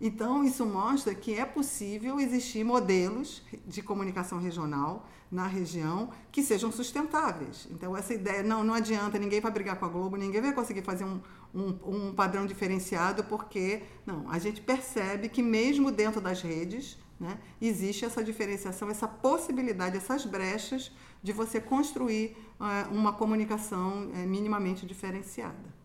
Então, 0.00 0.42
isso 0.42 0.64
mostra 0.64 1.14
que 1.14 1.34
é 1.34 1.44
possível 1.44 2.18
existir 2.18 2.64
modelos 2.64 3.42
de 3.66 3.82
comunicação 3.82 4.38
regional 4.38 5.06
na 5.30 5.46
região 5.46 6.10
que 6.30 6.42
sejam 6.42 6.72
sustentáveis. 6.72 7.68
Então, 7.70 7.96
essa 7.96 8.14
ideia, 8.14 8.42
não, 8.42 8.64
não 8.64 8.74
adianta, 8.74 9.18
ninguém 9.18 9.40
vai 9.40 9.50
brigar 9.50 9.76
com 9.76 9.84
a 9.84 9.88
Globo, 9.88 10.16
ninguém 10.16 10.40
vai 10.40 10.54
conseguir 10.54 10.82
fazer 10.82 11.04
um, 11.04 11.20
um, 11.54 11.78
um 11.84 12.12
padrão 12.14 12.46
diferenciado, 12.46 13.24
porque, 13.24 13.82
não, 14.04 14.30
a 14.30 14.38
gente 14.38 14.60
percebe 14.60 15.28
que 15.28 15.42
mesmo 15.42 15.90
dentro 15.90 16.20
das 16.20 16.42
redes, 16.42 16.98
né, 17.18 17.38
existe 17.60 18.04
essa 18.04 18.22
diferenciação, 18.22 18.88
essa 18.88 19.08
possibilidade, 19.08 19.96
essas 19.96 20.24
brechas 20.24 20.92
de 21.22 21.32
você 21.32 21.60
construir 21.60 22.36
uh, 22.60 22.94
uma 22.94 23.12
comunicação 23.12 24.06
uh, 24.06 24.16
minimamente 24.26 24.86
diferenciada. 24.86 25.76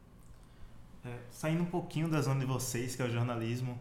É, 1.03 1.17
saindo 1.31 1.63
um 1.63 1.65
pouquinho 1.65 2.07
da 2.07 2.21
zona 2.21 2.39
de 2.39 2.45
vocês, 2.45 2.95
que 2.95 3.01
é 3.01 3.05
o 3.05 3.09
jornalismo, 3.09 3.79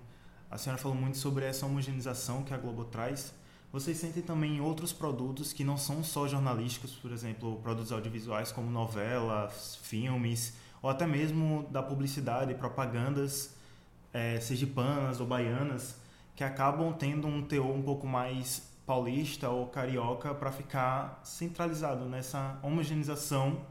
a 0.50 0.58
senhora 0.58 0.80
falou 0.80 0.96
muito 0.96 1.16
sobre 1.18 1.44
essa 1.44 1.64
homogeneização 1.66 2.42
que 2.42 2.52
a 2.52 2.58
Globo 2.58 2.84
traz. 2.84 3.32
Vocês 3.72 3.96
sentem 3.96 4.22
também 4.22 4.60
outros 4.60 4.92
produtos 4.92 5.52
que 5.52 5.64
não 5.64 5.78
são 5.78 6.04
só 6.04 6.28
jornalísticos, 6.28 6.92
por 6.92 7.10
exemplo, 7.10 7.58
produtos 7.62 7.90
audiovisuais 7.90 8.52
como 8.52 8.70
novelas, 8.70 9.76
filmes, 9.82 10.54
ou 10.82 10.90
até 10.90 11.06
mesmo 11.06 11.66
da 11.70 11.82
publicidade, 11.82 12.52
propagandas 12.54 13.54
é, 14.12 14.40
sergipanas 14.40 15.20
ou 15.20 15.26
baianas, 15.26 15.96
que 16.34 16.42
acabam 16.42 16.92
tendo 16.92 17.26
um 17.26 17.42
teor 17.42 17.70
um 17.70 17.82
pouco 17.82 18.06
mais 18.06 18.70
paulista 18.84 19.48
ou 19.48 19.68
carioca 19.68 20.34
para 20.34 20.50
ficar 20.50 21.20
centralizado 21.22 22.06
nessa 22.06 22.58
homogeneização 22.62 23.64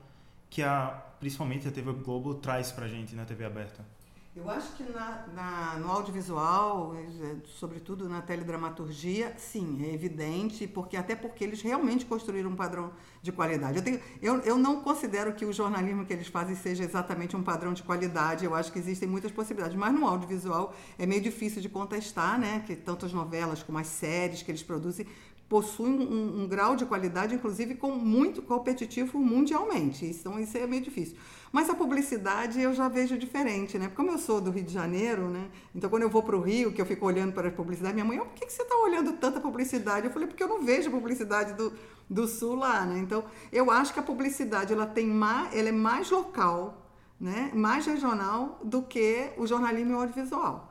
que 0.50 0.64
a, 0.64 0.88
principalmente 1.20 1.68
a 1.68 1.72
TV 1.72 1.92
Globo 1.94 2.36
traz 2.36 2.72
para 2.72 2.88
gente 2.88 3.16
na 3.16 3.26
TV 3.26 3.46
aberta. 3.46 3.86
Eu 4.34 4.50
acho 4.50 4.78
que 4.78 4.84
na, 4.84 5.28
na, 5.36 5.76
no 5.80 5.92
audiovisual, 5.92 6.96
é, 6.96 7.36
sobretudo 7.60 8.08
na 8.08 8.22
teledramaturgia, 8.22 9.34
sim, 9.38 9.86
é 9.86 9.94
evidente, 9.94 10.66
porque 10.66 10.96
até 10.96 11.18
porque 11.18 11.44
eles 11.44 11.62
realmente 11.62 12.06
construíram 12.06 12.50
um 12.50 12.56
padrão 12.56 12.94
de 13.22 13.30
qualidade. 13.30 13.80
Eu, 13.80 13.84
tenho, 13.84 14.00
eu, 14.22 14.40
eu 14.40 14.58
não 14.58 14.82
considero 14.82 15.34
que 15.34 15.44
o 15.44 15.52
jornalismo 15.52 16.06
que 16.06 16.14
eles 16.14 16.28
fazem 16.28 16.56
seja 16.56 16.82
exatamente 16.82 17.36
um 17.36 17.44
padrão 17.44 17.74
de 17.74 17.84
qualidade, 17.84 18.46
eu 18.46 18.56
acho 18.56 18.72
que 18.72 18.80
existem 18.80 19.08
muitas 19.08 19.34
possibilidades, 19.34 19.78
mas 19.78 19.94
no 19.94 20.08
audiovisual 20.08 20.74
é 20.98 21.06
meio 21.06 21.22
difícil 21.22 21.62
de 21.62 21.68
contestar, 21.68 22.40
né? 22.40 22.64
Que 22.66 22.74
tantas 22.74 23.12
novelas 23.12 23.62
como 23.62 23.80
as 23.80 23.88
séries 23.88 24.42
que 24.42 24.50
eles 24.50 24.64
produzem 24.64 25.06
possuem 25.52 26.00
um, 26.00 26.44
um 26.44 26.48
grau 26.48 26.78
de 26.78 26.86
qualidade, 26.86 27.36
inclusive, 27.36 27.76
com 27.76 27.92
muito 27.92 28.42
competitivo 28.42 29.20
mundialmente. 29.20 30.06
Então, 30.06 30.40
isso 30.40 30.58
é 30.58 30.66
meio 30.66 30.82
difícil. 30.82 31.18
Mas 31.52 31.70
a 31.70 31.76
publicidade 31.76 32.62
eu 32.62 32.74
já 32.74 32.88
vejo 32.88 33.18
diferente, 33.18 33.78
né? 33.78 33.92
Como 33.94 34.12
eu 34.12 34.18
sou 34.18 34.40
do 34.40 34.50
Rio 34.50 34.64
de 34.64 34.72
Janeiro, 34.72 35.28
né? 35.28 35.50
Então, 35.76 35.90
quando 35.90 36.04
eu 36.04 36.10
vou 36.10 36.24
para 36.24 36.38
o 36.38 36.40
Rio, 36.40 36.72
que 36.72 36.82
eu 36.82 36.86
fico 36.86 37.06
olhando 37.06 37.34
para 37.34 37.50
a 37.50 37.52
publicidade, 37.52 37.94
minha 37.94 38.06
mãe, 38.06 38.18
oh, 38.18 38.26
por 38.28 38.36
que, 38.36 38.46
que 38.46 38.54
você 38.54 38.62
está 38.62 38.78
olhando 38.78 39.12
tanta 39.18 39.42
publicidade? 39.42 40.08
Eu 40.08 40.14
falei, 40.14 40.26
porque 40.26 40.42
eu 40.42 40.48
não 40.48 40.64
vejo 40.64 40.90
publicidade 40.90 41.54
do, 41.56 41.74
do 42.10 42.30
Sul 42.30 42.56
lá, 42.56 42.86
né? 42.86 43.00
Então, 43.00 43.22
eu 43.52 43.70
acho 43.70 43.94
que 43.94 44.00
a 44.00 44.04
publicidade 44.04 44.72
ela 44.72 44.86
tem 44.86 45.06
mais, 45.06 45.54
ela 45.54 45.68
é 45.68 45.74
mais 45.74 46.10
local, 46.10 46.82
né? 47.20 47.52
mais 47.54 47.86
regional 47.86 48.58
do 48.64 48.84
que 48.84 49.32
o 49.36 49.46
jornalismo 49.46 49.98
audiovisual. 49.98 50.71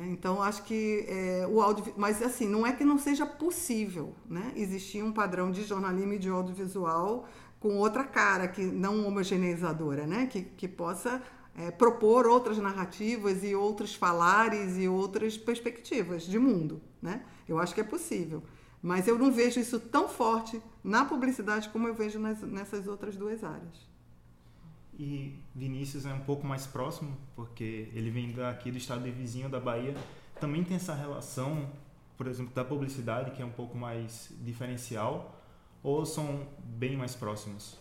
É, 0.00 0.06
então, 0.06 0.42
acho 0.42 0.62
que 0.64 1.04
é, 1.08 1.46
o 1.46 1.60
áudio. 1.60 1.92
Mas, 1.96 2.22
assim, 2.22 2.48
não 2.48 2.66
é 2.66 2.72
que 2.72 2.84
não 2.84 2.98
seja 2.98 3.26
possível 3.26 4.14
né? 4.28 4.52
existir 4.56 5.02
um 5.02 5.12
padrão 5.12 5.50
de 5.50 5.62
jornalismo 5.64 6.14
e 6.14 6.18
de 6.18 6.28
audiovisual 6.28 7.28
com 7.60 7.76
outra 7.76 8.02
cara, 8.02 8.48
que 8.48 8.62
não 8.62 9.06
homogeneizadora, 9.06 10.06
né? 10.06 10.26
que, 10.26 10.42
que 10.42 10.66
possa 10.66 11.22
é, 11.54 11.70
propor 11.70 12.26
outras 12.26 12.58
narrativas 12.58 13.44
e 13.44 13.54
outros 13.54 13.94
falares 13.94 14.78
e 14.78 14.88
outras 14.88 15.36
perspectivas 15.36 16.22
de 16.22 16.38
mundo. 16.38 16.80
Né? 17.00 17.22
Eu 17.48 17.58
acho 17.58 17.74
que 17.74 17.80
é 17.80 17.84
possível. 17.84 18.42
Mas 18.82 19.06
eu 19.06 19.16
não 19.18 19.30
vejo 19.30 19.60
isso 19.60 19.78
tão 19.78 20.08
forte 20.08 20.60
na 20.82 21.04
publicidade 21.04 21.68
como 21.68 21.86
eu 21.86 21.94
vejo 21.94 22.18
nas, 22.18 22.40
nessas 22.40 22.88
outras 22.88 23.14
duas 23.14 23.44
áreas. 23.44 23.92
E 25.04 25.36
Vinícius 25.52 26.06
é 26.06 26.14
um 26.14 26.20
pouco 26.20 26.46
mais 26.46 26.64
próximo, 26.64 27.16
porque 27.34 27.90
ele 27.92 28.08
vem 28.08 28.30
daqui 28.30 28.70
do 28.70 28.78
estado 28.78 29.02
de 29.02 29.10
vizinho 29.10 29.48
da 29.48 29.58
Bahia. 29.58 29.96
Também 30.40 30.62
tem 30.62 30.76
essa 30.76 30.94
relação, 30.94 31.68
por 32.16 32.28
exemplo, 32.28 32.54
da 32.54 32.64
publicidade, 32.64 33.32
que 33.32 33.42
é 33.42 33.44
um 33.44 33.50
pouco 33.50 33.76
mais 33.76 34.32
diferencial, 34.42 35.42
ou 35.82 36.06
são 36.06 36.46
bem 36.62 36.96
mais 36.96 37.16
próximos? 37.16 37.76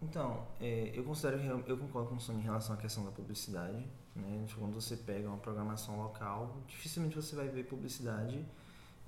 Então, 0.00 0.46
é, 0.60 0.92
eu 0.94 1.02
considero 1.02 1.40
eu 1.66 1.76
concordo 1.76 2.10
com 2.10 2.14
o 2.14 2.20
Sônia 2.20 2.40
em 2.40 2.44
relação 2.44 2.76
à 2.76 2.78
questão 2.78 3.04
da 3.04 3.10
publicidade. 3.10 3.84
Né? 4.14 4.44
Tipo, 4.46 4.60
quando 4.60 4.74
você 4.74 4.96
pega 4.96 5.26
uma 5.26 5.38
programação 5.38 6.00
local, 6.00 6.56
dificilmente 6.68 7.16
você 7.16 7.34
vai 7.34 7.48
ver 7.48 7.64
publicidade 7.64 8.46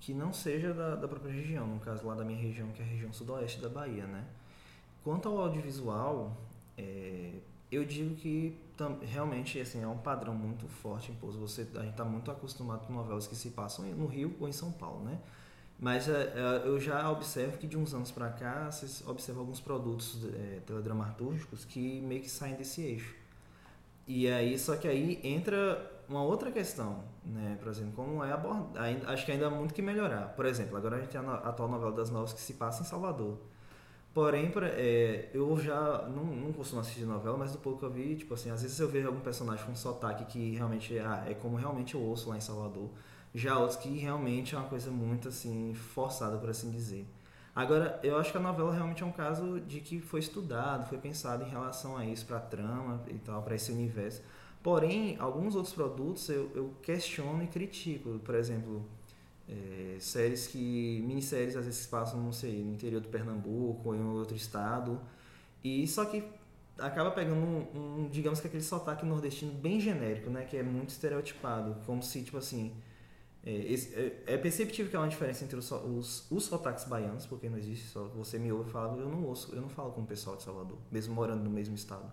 que 0.01 0.13
não 0.13 0.33
seja 0.33 0.75
da, 0.75 0.97
da 0.97 1.07
própria 1.07 1.33
região, 1.33 1.65
no 1.65 1.79
caso 1.79 2.05
lá 2.05 2.17
da 2.17 2.25
minha 2.25 2.41
região, 2.41 2.73
que 2.73 2.83
é 2.83 2.85
a 2.85 2.89
região 2.89 3.13
sudoeste 3.13 3.61
da 3.61 3.69
Bahia, 3.69 4.05
né? 4.05 4.27
Quanto 5.05 5.29
ao 5.29 5.39
audiovisual, 5.39 6.37
é, 6.77 7.35
eu 7.73 7.85
digo 7.85 8.15
que 8.15 8.57
realmente 9.03 9.59
assim, 9.61 9.83
é 9.83 9.87
um 9.87 9.97
padrão 9.97 10.35
muito 10.35 10.69
forte 10.69 11.11
imposto. 11.11 11.41
Você, 11.41 11.67
a 11.75 11.81
gente 11.81 11.93
está 11.93 12.05
muito 12.05 12.31
acostumado 12.31 12.87
com 12.87 12.93
novelas 12.93 13.27
que 13.27 13.35
se 13.35 13.51
passam 13.51 13.87
no 13.87 14.07
Rio 14.07 14.37
ou 14.39 14.49
em 14.49 14.53
São 14.53 14.71
Paulo, 14.71 15.05
né? 15.05 15.19
Mas 15.79 16.09
é, 16.09 16.13
é, 16.13 16.69
eu 16.69 16.79
já 16.79 17.11
observo 17.11 17.59
que 17.59 17.67
de 17.67 17.77
uns 17.77 17.93
anos 17.93 18.11
para 18.13 18.29
cá, 18.31 18.71
você 18.71 19.03
observa 19.09 19.41
alguns 19.41 19.61
produtos 19.61 20.25
é, 20.33 20.61
teledramatúrgicos 20.67 21.65
que 21.65 22.01
meio 22.03 22.21
que 22.21 22.31
saem 22.31 22.55
desse 22.55 22.83
eixo. 22.83 23.17
E 24.07 24.29
aí, 24.29 24.59
só 24.59 24.77
que 24.77 24.87
aí 24.87 25.21
entra 25.25 25.91
uma 26.09 26.23
outra 26.23 26.51
questão, 26.53 27.03
né? 27.25 27.57
Por 27.59 27.69
exemplo, 27.69 27.93
como 27.95 28.23
é 28.23 28.33
abordar. 28.33 28.85
Acho 29.07 29.25
que 29.25 29.33
ainda 29.33 29.47
há 29.47 29.51
muito 29.51 29.73
que 29.73 29.83
melhorar. 29.83 30.35
Por 30.37 30.45
exemplo, 30.47 30.77
agora 30.77 30.97
a 30.97 31.01
gente 31.01 31.11
tem 31.11 31.21
a 31.21 31.35
atual 31.35 31.69
novela 31.69 31.93
das 31.93 32.11
novas 32.11 32.33
que 32.33 32.41
se 32.41 32.55
passa 32.55 32.83
em 32.83 32.87
Salvador. 32.87 33.39
Porém, 34.15 34.53
é, 34.77 35.31
eu 35.33 35.59
já 35.59 36.07
não, 36.09 36.25
não 36.25 36.53
costumo 36.53 36.83
assistir 36.83 37.05
novela, 37.05 37.37
mas 37.39 37.53
do 37.53 37.59
pouco 37.59 37.79
que 37.79 37.85
eu 37.87 37.91
vi, 37.91 38.15
tipo 38.15 38.35
assim, 38.35 38.51
às 38.51 38.61
vezes 38.61 38.79
eu 38.79 38.89
vejo 38.89 39.07
algum 39.07 39.21
personagem 39.21 39.65
com 39.65 39.75
sotaque 39.75 40.27
que 40.27 40.55
realmente 40.55 40.99
ah, 40.99 41.25
é 41.27 41.33
como 41.33 41.57
realmente 41.57 41.95
eu 41.95 42.01
ouço 42.01 42.29
lá 42.29 42.37
em 42.37 42.41
Salvador. 42.41 42.91
Já 43.35 43.59
outros 43.59 43.79
que 43.79 43.89
realmente 43.97 44.55
é 44.55 44.59
uma 44.59 44.69
coisa 44.69 44.91
muito 44.91 45.29
assim, 45.29 45.73
forçada, 45.73 46.37
por 46.37 46.51
assim 46.51 46.71
dizer. 46.71 47.07
Agora, 47.55 47.99
eu 48.03 48.19
acho 48.19 48.31
que 48.31 48.37
a 48.37 48.41
novela 48.41 48.73
realmente 48.75 49.03
é 49.03 49.07
um 49.07 49.13
caso 49.13 49.61
de 49.61 49.81
que 49.81 50.01
foi 50.01 50.21
estudado, 50.21 50.89
foi 50.89 50.99
pensado 50.99 51.45
em 51.45 51.49
relação 51.49 51.97
a 51.97 52.05
isso, 52.05 52.27
para 52.27 52.41
trama 52.41 53.03
e 53.09 53.19
tal, 53.19 53.43
para 53.43 53.55
esse 53.55 53.73
universo. 53.73 54.23
Porém, 54.63 55.17
alguns 55.19 55.57
outros 55.57 55.75
produtos 55.75 56.29
eu, 56.29 56.51
eu 56.55 56.75
questiono 56.83 57.43
e 57.43 57.47
critico. 57.47 58.19
Por 58.21 58.35
exemplo, 58.35 58.85
é, 59.49 59.97
séries 59.99 60.47
que. 60.47 61.03
minisséries 61.07 61.57
às 61.57 61.65
vezes 61.65 61.87
passam, 61.87 62.21
não 62.21 62.33
sei, 62.33 62.63
no 62.63 62.73
interior 62.73 63.01
do 63.01 63.09
Pernambuco 63.09 63.89
ou 63.89 63.95
em 63.95 64.03
outro 64.03 64.37
estado. 64.37 65.01
E 65.63 65.87
só 65.87 66.05
que 66.05 66.25
acaba 66.79 67.11
pegando 67.11 67.41
um, 67.41 68.03
um, 68.05 68.09
digamos 68.09 68.41
que 68.41 68.47
aquele 68.47 68.63
sotaque 68.63 69.05
nordestino 69.05 69.53
bem 69.53 69.81
genérico, 69.81 70.31
né? 70.31 70.45
Que 70.45 70.57
é 70.57 70.63
muito 70.63 70.91
estereotipado. 70.91 71.77
Como 71.87 72.03
se, 72.03 72.23
tipo 72.23 72.39
assim. 72.39 72.73
É, 73.45 73.51
é, 73.51 74.35
é 74.35 74.39
perceptível 74.39 74.89
que 74.89 74.97
há 74.97 75.01
uma 75.01 75.09
diferença 75.09 75.45
entre 75.45 75.57
os, 75.57 75.69
os, 75.73 76.31
os 76.31 76.45
sotaques 76.45 76.85
baianos, 76.85 77.27
porque 77.27 77.49
não 77.49 77.59
existe 77.59 77.89
só. 77.89 78.05
Você 78.09 78.39
me 78.39 78.53
ouve 78.53 78.71
falar, 78.71 78.97
eu 78.97 79.09
não 79.09 79.25
ouço, 79.25 79.53
eu 79.53 79.61
não 79.61 79.69
falo 79.69 79.91
com 79.93 80.03
o 80.03 80.07
pessoal 80.07 80.37
de 80.37 80.45
Salvador, 80.45 80.79
mesmo 80.93 81.13
morando 81.13 81.43
no 81.43 81.51
mesmo 81.51 81.75
estado. 81.75 82.11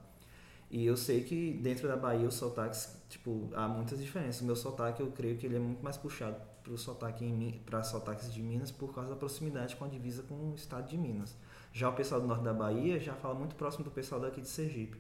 E 0.72 0.86
eu 0.86 0.98
sei 0.98 1.24
que 1.24 1.54
dentro 1.62 1.88
da 1.88 1.96
Bahia 1.96 2.28
os 2.28 2.34
sotaques, 2.34 2.96
tipo, 3.10 3.50
há 3.54 3.68
muitas 3.68 4.00
diferenças. 4.00 4.42
O 4.42 4.46
meu 4.46 4.56
sotaque, 4.56 5.02
eu 5.02 5.12
creio 5.12 5.38
que 5.38 5.46
ele 5.46 5.56
é 5.56 5.60
muito 5.60 5.84
mais 5.84 5.98
puxado 5.98 6.36
para 6.70 6.78
sotaque 6.78 7.88
sotaques 7.88 8.34
de 8.34 8.42
Minas 8.42 8.72
por 8.72 8.94
causa 8.94 9.10
da 9.10 9.16
proximidade 9.16 9.76
com 9.76 9.86
a 9.86 9.88
divisa 9.88 10.24
com 10.24 10.52
o 10.52 10.56
estado 10.56 10.88
de 10.88 10.98
Minas. 10.98 11.36
Já 11.74 11.90
o 11.90 11.94
pessoal 11.94 12.22
do 12.22 12.28
norte 12.28 12.44
da 12.44 12.54
Bahia 12.54 13.00
já 13.00 13.14
fala 13.14 13.36
muito 13.36 13.56
próximo 13.56 13.84
do 13.84 13.92
pessoal 13.92 14.20
daqui 14.22 14.42
de 14.42 14.48
Sergipe. 14.48 15.00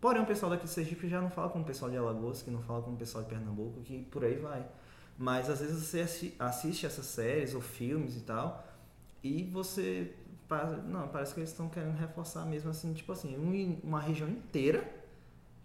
Porém, 0.00 0.22
o 0.22 0.26
pessoal 0.26 0.50
daqui 0.50 0.64
de 0.64 0.70
Sergipe 0.70 1.08
já 1.08 1.20
não 1.20 1.30
fala 1.30 1.50
com 1.50 1.60
o 1.60 1.64
pessoal 1.64 1.90
de 1.90 1.96
Alagoas, 1.96 2.42
que 2.42 2.50
não 2.50 2.62
fala 2.62 2.82
com 2.82 2.92
o 2.92 2.96
pessoal 2.96 3.22
de 3.22 3.30
Pernambuco, 3.30 3.80
que 3.82 4.02
por 4.04 4.24
aí 4.24 4.36
vai. 4.36 4.66
Mas 5.18 5.50
às 5.50 5.60
vezes 5.60 5.84
você 5.84 6.34
assiste 6.38 6.86
essas 6.86 7.04
séries 7.06 7.54
ou 7.54 7.60
filmes 7.60 8.16
e 8.16 8.20
tal, 8.20 8.66
e 9.22 9.44
você. 9.44 10.14
Não, 10.86 11.06
parece 11.08 11.34
que 11.34 11.40
eles 11.40 11.50
estão 11.50 11.68
querendo 11.68 11.96
reforçar 11.96 12.44
mesmo 12.44 12.70
assim, 12.70 12.92
tipo 12.92 13.12
assim, 13.12 13.36
uma 13.84 14.00
região 14.00 14.28
inteira 14.28 15.00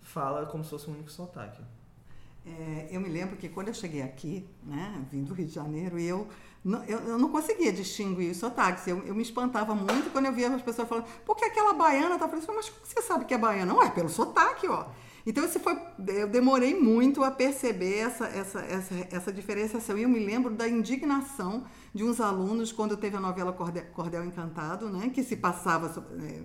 fala 0.02 0.46
como 0.46 0.64
se 0.64 0.70
fosse 0.70 0.90
um 0.90 0.94
único 0.94 1.10
sotaque. 1.10 1.64
É, 2.46 2.88
eu 2.92 3.02
me 3.02 3.10
lembro 3.10 3.36
que 3.38 3.50
quando 3.50 3.70
eu 3.70 3.74
cheguei 3.74 4.04
aqui, 4.04 4.48
né, 4.64 5.04
vim 5.12 5.24
do 5.24 5.34
Rio 5.34 5.48
de 5.48 5.54
Janeiro, 5.54 5.98
eu 5.98 6.28
não, 6.64 6.84
eu, 6.86 7.00
eu 7.00 7.18
não 7.18 7.30
conseguia 7.30 7.72
distinguir 7.72 8.32
os 8.32 8.38
sotaques. 8.38 8.88
Eu, 8.88 9.04
eu 9.06 9.14
me 9.14 9.22
espantava 9.22 9.76
muito 9.76 10.12
quando 10.12 10.26
eu 10.26 10.34
via 10.34 10.50
as 10.50 10.62
pessoas 10.62 10.88
falando, 10.88 11.06
por 11.26 11.36
que 11.36 11.46
aquela 11.46 11.74
baiana 11.74 12.18
tá 12.18 12.28
falando? 12.28 12.48
Mas 12.56 12.70
como 12.70 12.86
você 12.86 13.02
sabe 13.02 13.26
que 13.26 13.34
é 13.34 13.38
baiana? 13.38 13.72
Não, 13.72 13.84
é 13.84 13.90
pelo 13.90 14.10
sotaque, 14.10 14.68
ó. 14.68 14.86
Então, 15.28 15.44
isso 15.44 15.60
foi, 15.60 15.76
eu 16.08 16.28
demorei 16.28 16.80
muito 16.80 17.24
a 17.24 17.32
perceber 17.32 17.98
essa, 17.98 18.28
essa, 18.28 18.60
essa, 18.62 19.08
essa 19.12 19.34
diferenciação. 19.34 19.98
E 19.98 20.04
eu 20.04 20.10
me 20.10 20.20
lembro 20.20 20.54
da 20.54 20.68
indignação 20.68 21.66
de 21.94 22.04
uns 22.04 22.20
alunos 22.20 22.72
quando 22.72 22.96
teve 22.96 23.18
a 23.18 23.20
novela 23.20 23.52
Cordel, 23.52 23.86
Cordel 23.94 24.24
Encantado, 24.24 24.90
né, 24.90 25.10
que 25.10 25.24
se 25.24 25.36
passava 25.36 25.88
é, 26.22 26.42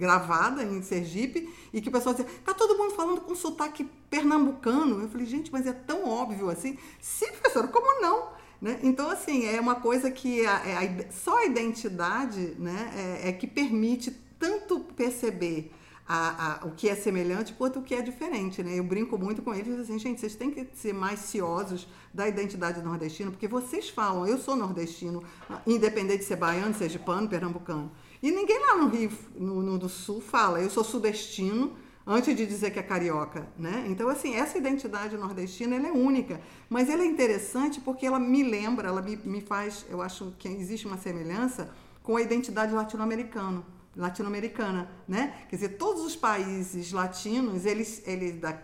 gravada 0.00 0.64
em 0.64 0.80
Sergipe 0.82 1.52
e 1.72 1.80
que 1.80 1.90
o 1.90 1.92
pessoal 1.92 2.14
dizia, 2.14 2.30
tá 2.42 2.54
todo 2.54 2.76
mundo 2.76 2.94
falando 2.94 3.20
com 3.20 3.34
sotaque 3.34 3.84
pernambucano. 4.08 5.02
Eu 5.02 5.08
falei, 5.10 5.26
gente, 5.26 5.52
mas 5.52 5.66
é 5.66 5.72
tão 5.72 6.08
óbvio 6.08 6.48
assim. 6.48 6.78
Sim, 7.00 7.26
professora, 7.32 7.68
como 7.68 8.00
não? 8.00 8.28
Né? 8.60 8.80
Então, 8.82 9.10
assim, 9.10 9.46
é 9.46 9.60
uma 9.60 9.76
coisa 9.76 10.10
que 10.10 10.44
a, 10.46 10.66
é 10.66 10.76
a, 10.76 11.12
só 11.12 11.38
a 11.38 11.44
identidade 11.44 12.54
né, 12.58 13.20
é, 13.22 13.28
é 13.28 13.32
que 13.32 13.46
permite 13.46 14.10
tanto 14.38 14.80
perceber 14.96 15.70
a, 16.08 16.64
a, 16.64 16.66
o 16.66 16.72
que 16.72 16.88
é 16.88 16.96
semelhante 16.96 17.52
quanto 17.52 17.78
o 17.78 17.82
que 17.82 17.94
é 17.94 18.02
diferente, 18.02 18.64
né? 18.64 18.76
Eu 18.76 18.82
brinco 18.82 19.16
muito 19.16 19.42
com 19.42 19.54
eles 19.54 19.78
assim, 19.78 19.96
gente, 19.96 20.18
vocês 20.18 20.34
têm 20.34 20.50
que 20.50 20.66
ser 20.74 20.92
mais 20.92 21.20
ciosos 21.20 21.86
da 22.12 22.26
identidade 22.26 22.82
nordestina, 22.82 23.30
porque 23.30 23.46
vocês 23.46 23.88
falam, 23.88 24.26
eu 24.26 24.36
sou 24.36 24.56
nordestino, 24.56 25.22
independente 25.64 26.18
de 26.18 26.24
ser 26.24 26.34
baiano, 26.34 26.74
sergipano, 26.74 27.28
pernambucano. 27.28 27.92
E 28.22 28.30
ninguém 28.30 28.58
lá 28.60 28.76
no 28.76 28.88
Rio, 28.88 29.10
no, 29.34 29.62
no 29.62 29.78
do 29.78 29.88
Sul, 29.88 30.20
fala, 30.20 30.60
eu 30.60 30.68
sou 30.68 30.84
sudestino, 30.84 31.76
antes 32.06 32.34
de 32.36 32.44
dizer 32.44 32.70
que 32.70 32.78
é 32.78 32.82
carioca, 32.82 33.48
né? 33.56 33.86
Então, 33.88 34.08
assim, 34.08 34.34
essa 34.34 34.58
identidade 34.58 35.16
nordestina, 35.16 35.76
ela 35.76 35.88
é 35.88 35.92
única, 35.92 36.40
mas 36.68 36.90
ela 36.90 37.02
é 37.02 37.06
interessante 37.06 37.80
porque 37.80 38.04
ela 38.04 38.18
me 38.18 38.42
lembra, 38.42 38.88
ela 38.88 39.00
me, 39.00 39.16
me 39.16 39.40
faz, 39.40 39.86
eu 39.88 40.02
acho 40.02 40.34
que 40.38 40.48
existe 40.48 40.86
uma 40.86 40.98
semelhança 40.98 41.72
com 42.02 42.16
a 42.16 42.22
identidade 42.22 42.74
latino-americana, 42.74 43.62
latino-americana, 43.96 44.90
né? 45.06 45.44
Quer 45.48 45.56
dizer, 45.56 45.68
todos 45.76 46.02
os 46.04 46.16
países 46.16 46.92
latinos, 46.92 47.64
eles, 47.64 48.02
eles 48.06 48.40
da, 48.40 48.60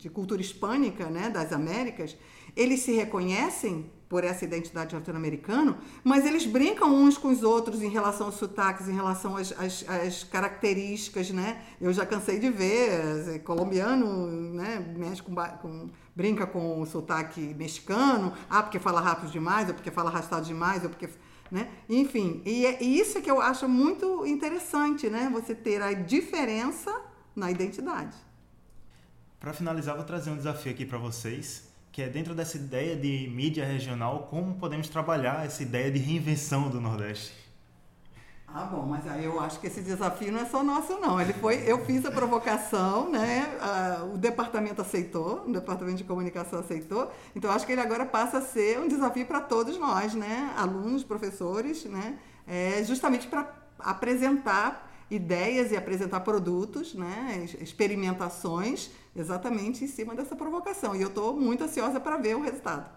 de 0.00 0.08
cultura 0.08 0.40
hispânica, 0.40 1.06
né, 1.06 1.28
das 1.28 1.52
Américas, 1.52 2.16
eles 2.56 2.80
se 2.80 2.92
reconhecem 2.92 3.90
por 4.08 4.24
essa 4.24 4.44
identidade 4.44 4.92
latino-americana, 4.92 5.78
mas 6.02 6.26
eles 6.26 6.44
brincam 6.44 6.92
uns 6.92 7.16
com 7.16 7.28
os 7.28 7.44
outros 7.44 7.80
em 7.80 7.88
relação 7.88 8.26
aos 8.26 8.34
sotaques, 8.34 8.88
em 8.88 8.94
relação 8.94 9.36
às, 9.36 9.52
às, 9.52 9.88
às 9.88 10.24
características, 10.24 11.30
né? 11.30 11.62
Eu 11.80 11.92
já 11.92 12.04
cansei 12.04 12.40
de 12.40 12.50
ver 12.50 13.40
colombiano, 13.44 14.26
né, 14.52 14.94
mexe 14.96 15.22
com, 15.22 15.32
com, 15.62 15.90
brinca 16.16 16.44
com 16.44 16.80
o 16.80 16.86
sotaque 16.86 17.54
mexicano, 17.54 18.32
ah, 18.48 18.64
porque 18.64 18.80
fala 18.80 19.00
rápido 19.00 19.30
demais, 19.30 19.68
ou 19.68 19.74
porque 19.74 19.92
fala 19.92 20.10
arrastado 20.10 20.44
demais, 20.44 20.82
ou 20.82 20.90
porque 20.90 21.08
né? 21.50 21.68
Enfim, 21.88 22.42
e, 22.46 22.64
é, 22.64 22.82
e 22.82 22.98
isso 22.98 23.18
é 23.18 23.20
que 23.20 23.30
eu 23.30 23.40
acho 23.40 23.68
muito 23.68 24.24
interessante, 24.24 25.10
né? 25.10 25.28
Você 25.32 25.52
ter 25.52 25.82
a 25.82 25.92
diferença 25.92 26.94
na 27.34 27.50
identidade. 27.50 28.16
Para 29.40 29.54
finalizar, 29.54 29.96
vou 29.96 30.04
trazer 30.04 30.30
um 30.30 30.36
desafio 30.36 30.70
aqui 30.70 30.84
para 30.84 30.98
vocês 30.98 31.70
que 31.90 32.02
é 32.02 32.08
dentro 32.08 32.34
dessa 32.34 32.56
ideia 32.56 32.94
de 32.94 33.28
mídia 33.34 33.64
regional, 33.64 34.28
como 34.30 34.54
podemos 34.54 34.88
trabalhar 34.88 35.44
essa 35.44 35.62
ideia 35.62 35.90
de 35.90 35.98
reinvenção 35.98 36.68
do 36.68 36.80
Nordeste? 36.80 37.32
Ah, 38.46 38.64
bom, 38.64 38.84
mas 38.84 39.06
aí 39.08 39.24
eu 39.24 39.40
acho 39.40 39.58
que 39.58 39.66
esse 39.66 39.80
desafio 39.80 40.30
não 40.30 40.40
é 40.40 40.44
só 40.44 40.62
nosso, 40.62 41.00
não. 41.00 41.20
Ele 41.20 41.32
foi, 41.32 41.62
eu 41.66 41.84
fiz 41.84 42.04
a 42.04 42.10
provocação, 42.10 43.10
né? 43.10 43.46
o 44.12 44.18
departamento 44.18 44.82
aceitou, 44.82 45.44
o 45.46 45.52
departamento 45.52 45.96
de 45.96 46.04
comunicação 46.04 46.60
aceitou. 46.60 47.10
Então 47.34 47.50
acho 47.50 47.64
que 47.64 47.72
ele 47.72 47.80
agora 47.80 48.04
passa 48.04 48.38
a 48.38 48.42
ser 48.42 48.78
um 48.78 48.88
desafio 48.88 49.24
para 49.24 49.40
todos 49.40 49.78
nós, 49.78 50.14
né? 50.14 50.52
Alunos, 50.56 51.02
professores, 51.02 51.84
né? 51.86 52.18
É 52.46 52.84
justamente 52.84 53.26
para 53.26 53.52
apresentar 53.78 54.90
ideias 55.10 55.72
e 55.72 55.76
apresentar 55.76 56.20
produtos, 56.20 56.94
né? 56.94 57.44
Experimentações 57.60 58.90
exatamente 59.14 59.84
em 59.84 59.88
cima 59.88 60.14
dessa 60.14 60.36
provocação. 60.36 60.94
E 60.94 61.02
eu 61.02 61.08
estou 61.08 61.36
muito 61.36 61.64
ansiosa 61.64 61.98
para 61.98 62.16
ver 62.16 62.36
o 62.36 62.42
resultado. 62.42 62.88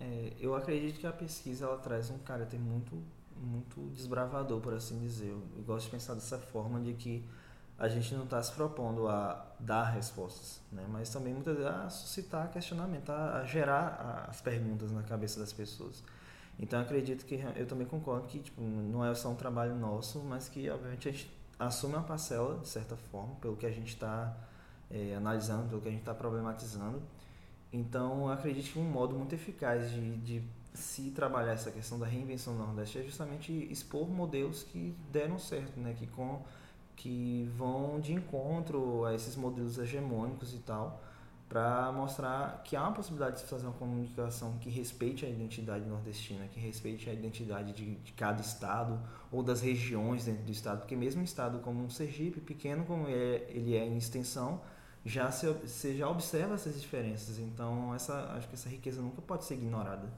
É, 0.00 0.32
eu 0.40 0.54
acredito 0.54 0.98
que 0.98 1.06
a 1.06 1.12
pesquisa 1.12 1.66
ela 1.66 1.76
traz 1.76 2.10
um 2.10 2.18
caráter 2.18 2.58
muito, 2.58 3.00
muito 3.36 3.80
desbravador, 3.94 4.60
por 4.60 4.74
assim 4.74 4.98
dizer. 4.98 5.28
Eu, 5.28 5.62
gosto 5.62 5.84
de 5.84 5.92
pensar 5.92 6.14
dessa 6.14 6.38
forma 6.38 6.80
de 6.80 6.94
que 6.94 7.24
a 7.78 7.88
gente 7.88 8.14
não 8.14 8.24
está 8.24 8.42
se 8.42 8.52
propondo 8.52 9.08
a 9.08 9.46
dar 9.58 9.84
respostas, 9.84 10.60
né? 10.70 10.84
mas 10.90 11.08
também 11.08 11.32
muitas 11.32 11.56
vezes 11.56 11.70
a 11.70 11.88
suscitar 11.88 12.50
questionamento, 12.50 13.10
a, 13.10 13.38
a 13.38 13.44
gerar 13.44 14.26
as 14.28 14.40
perguntas 14.40 14.90
na 14.90 15.02
cabeça 15.02 15.40
das 15.40 15.52
pessoas. 15.52 16.02
Então 16.60 16.78
acredito 16.80 17.24
que 17.24 17.40
eu 17.56 17.66
também 17.66 17.86
concordo 17.86 18.28
que 18.28 18.38
tipo, 18.38 18.60
não 18.60 19.04
é 19.04 19.14
só 19.14 19.30
um 19.30 19.34
trabalho 19.34 19.74
nosso, 19.74 20.20
mas 20.20 20.46
que 20.46 20.68
obviamente 20.68 21.08
a 21.08 21.12
gente 21.12 21.30
assume 21.58 21.94
uma 21.94 22.02
parcela 22.02 22.58
de 22.58 22.68
certa 22.68 22.96
forma 22.96 23.34
pelo 23.36 23.56
que 23.56 23.64
a 23.64 23.70
gente 23.70 23.88
está 23.88 24.36
é, 24.90 25.14
analisando, 25.14 25.68
pelo 25.68 25.80
que 25.80 25.88
a 25.88 25.90
gente 25.90 26.00
está 26.00 26.12
problematizando. 26.12 27.00
Então, 27.72 28.28
acredito 28.28 28.72
que 28.72 28.78
um 28.78 28.84
modo 28.84 29.14
muito 29.14 29.34
eficaz 29.34 29.90
de, 29.90 30.16
de 30.18 30.42
se 30.74 31.10
trabalhar 31.10 31.52
essa 31.52 31.70
questão 31.70 31.98
da 31.98 32.06
reinvenção 32.06 32.54
do 32.56 32.60
Nordeste 32.60 32.98
é 32.98 33.02
justamente 33.02 33.52
expor 33.70 34.08
modelos 34.08 34.62
que 34.62 34.94
deram 35.10 35.38
certo, 35.38 35.78
né? 35.78 35.94
que, 35.96 36.06
com, 36.08 36.42
que 36.96 37.48
vão 37.56 38.00
de 38.00 38.12
encontro 38.12 39.04
a 39.04 39.14
esses 39.14 39.36
modelos 39.36 39.78
hegemônicos 39.78 40.52
e 40.52 40.58
tal, 40.58 41.00
para 41.50 41.90
mostrar 41.90 42.62
que 42.62 42.76
há 42.76 42.82
uma 42.82 42.92
possibilidade 42.92 43.34
de 43.34 43.40
se 43.40 43.48
fazer 43.48 43.66
uma 43.66 43.74
comunicação 43.74 44.56
que 44.60 44.70
respeite 44.70 45.26
a 45.26 45.28
identidade 45.28 45.84
nordestina, 45.84 46.46
que 46.46 46.60
respeite 46.60 47.10
a 47.10 47.12
identidade 47.12 47.72
de, 47.72 47.96
de, 47.96 48.12
cada 48.12 48.40
estado 48.40 49.00
ou 49.32 49.42
das 49.42 49.60
regiões 49.60 50.26
dentro 50.26 50.44
do 50.44 50.52
estado, 50.52 50.78
porque 50.78 50.94
mesmo 50.94 51.20
um 51.20 51.24
estado 51.24 51.58
como 51.58 51.82
um 51.82 51.90
Sergipe, 51.90 52.40
pequeno 52.40 52.84
como 52.84 53.08
ele 53.08 53.34
é, 53.34 53.50
ele 53.50 53.76
é 53.76 53.84
em 53.84 53.96
extensão, 53.96 54.60
já 55.04 55.32
se, 55.32 55.96
já 55.96 56.08
observa 56.08 56.54
essas 56.54 56.80
diferenças. 56.80 57.40
Então, 57.40 57.92
essa, 57.96 58.32
acho 58.36 58.46
que 58.46 58.54
essa 58.54 58.68
riqueza 58.68 59.02
nunca 59.02 59.20
pode 59.20 59.44
ser 59.44 59.54
ignorada. 59.54 60.08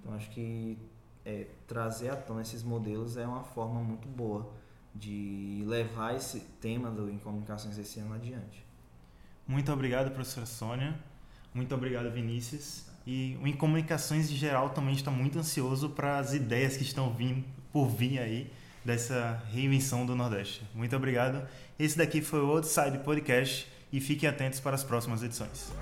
Então, 0.00 0.12
acho 0.12 0.28
que 0.30 0.76
é, 1.24 1.46
trazer 1.68 2.08
à 2.08 2.16
tona 2.16 2.42
esses 2.42 2.64
modelos 2.64 3.16
é 3.16 3.24
uma 3.24 3.44
forma 3.44 3.80
muito 3.80 4.08
boa 4.08 4.52
de 4.92 5.62
levar 5.68 6.16
esse 6.16 6.40
tema 6.60 6.90
do, 6.90 7.08
em 7.08 7.18
comunicações 7.18 7.78
esse 7.78 8.00
ano 8.00 8.14
adiante. 8.14 8.68
Muito 9.50 9.72
obrigado, 9.72 10.12
professora 10.12 10.46
Sônia. 10.46 10.94
Muito 11.52 11.74
obrigado, 11.74 12.08
Vinícius. 12.08 12.84
E 13.04 13.36
o 13.42 13.48
Em 13.48 13.52
Comunicações 13.52 14.30
em 14.30 14.36
geral 14.36 14.70
também 14.70 14.94
está 14.94 15.10
muito 15.10 15.40
ansioso 15.40 15.90
para 15.90 16.18
as 16.18 16.32
ideias 16.32 16.76
que 16.76 16.84
estão 16.84 17.12
vindo 17.12 17.44
por 17.72 17.88
vir 17.88 18.20
aí 18.20 18.48
dessa 18.84 19.42
reinvenção 19.52 20.06
do 20.06 20.14
Nordeste. 20.14 20.62
Muito 20.72 20.94
obrigado. 20.94 21.44
Esse 21.76 21.98
daqui 21.98 22.22
foi 22.22 22.40
o 22.40 22.46
Outside 22.46 22.98
Podcast 22.98 23.66
e 23.92 24.00
fiquem 24.00 24.28
atentos 24.28 24.60
para 24.60 24.76
as 24.76 24.84
próximas 24.84 25.20
edições. 25.20 25.72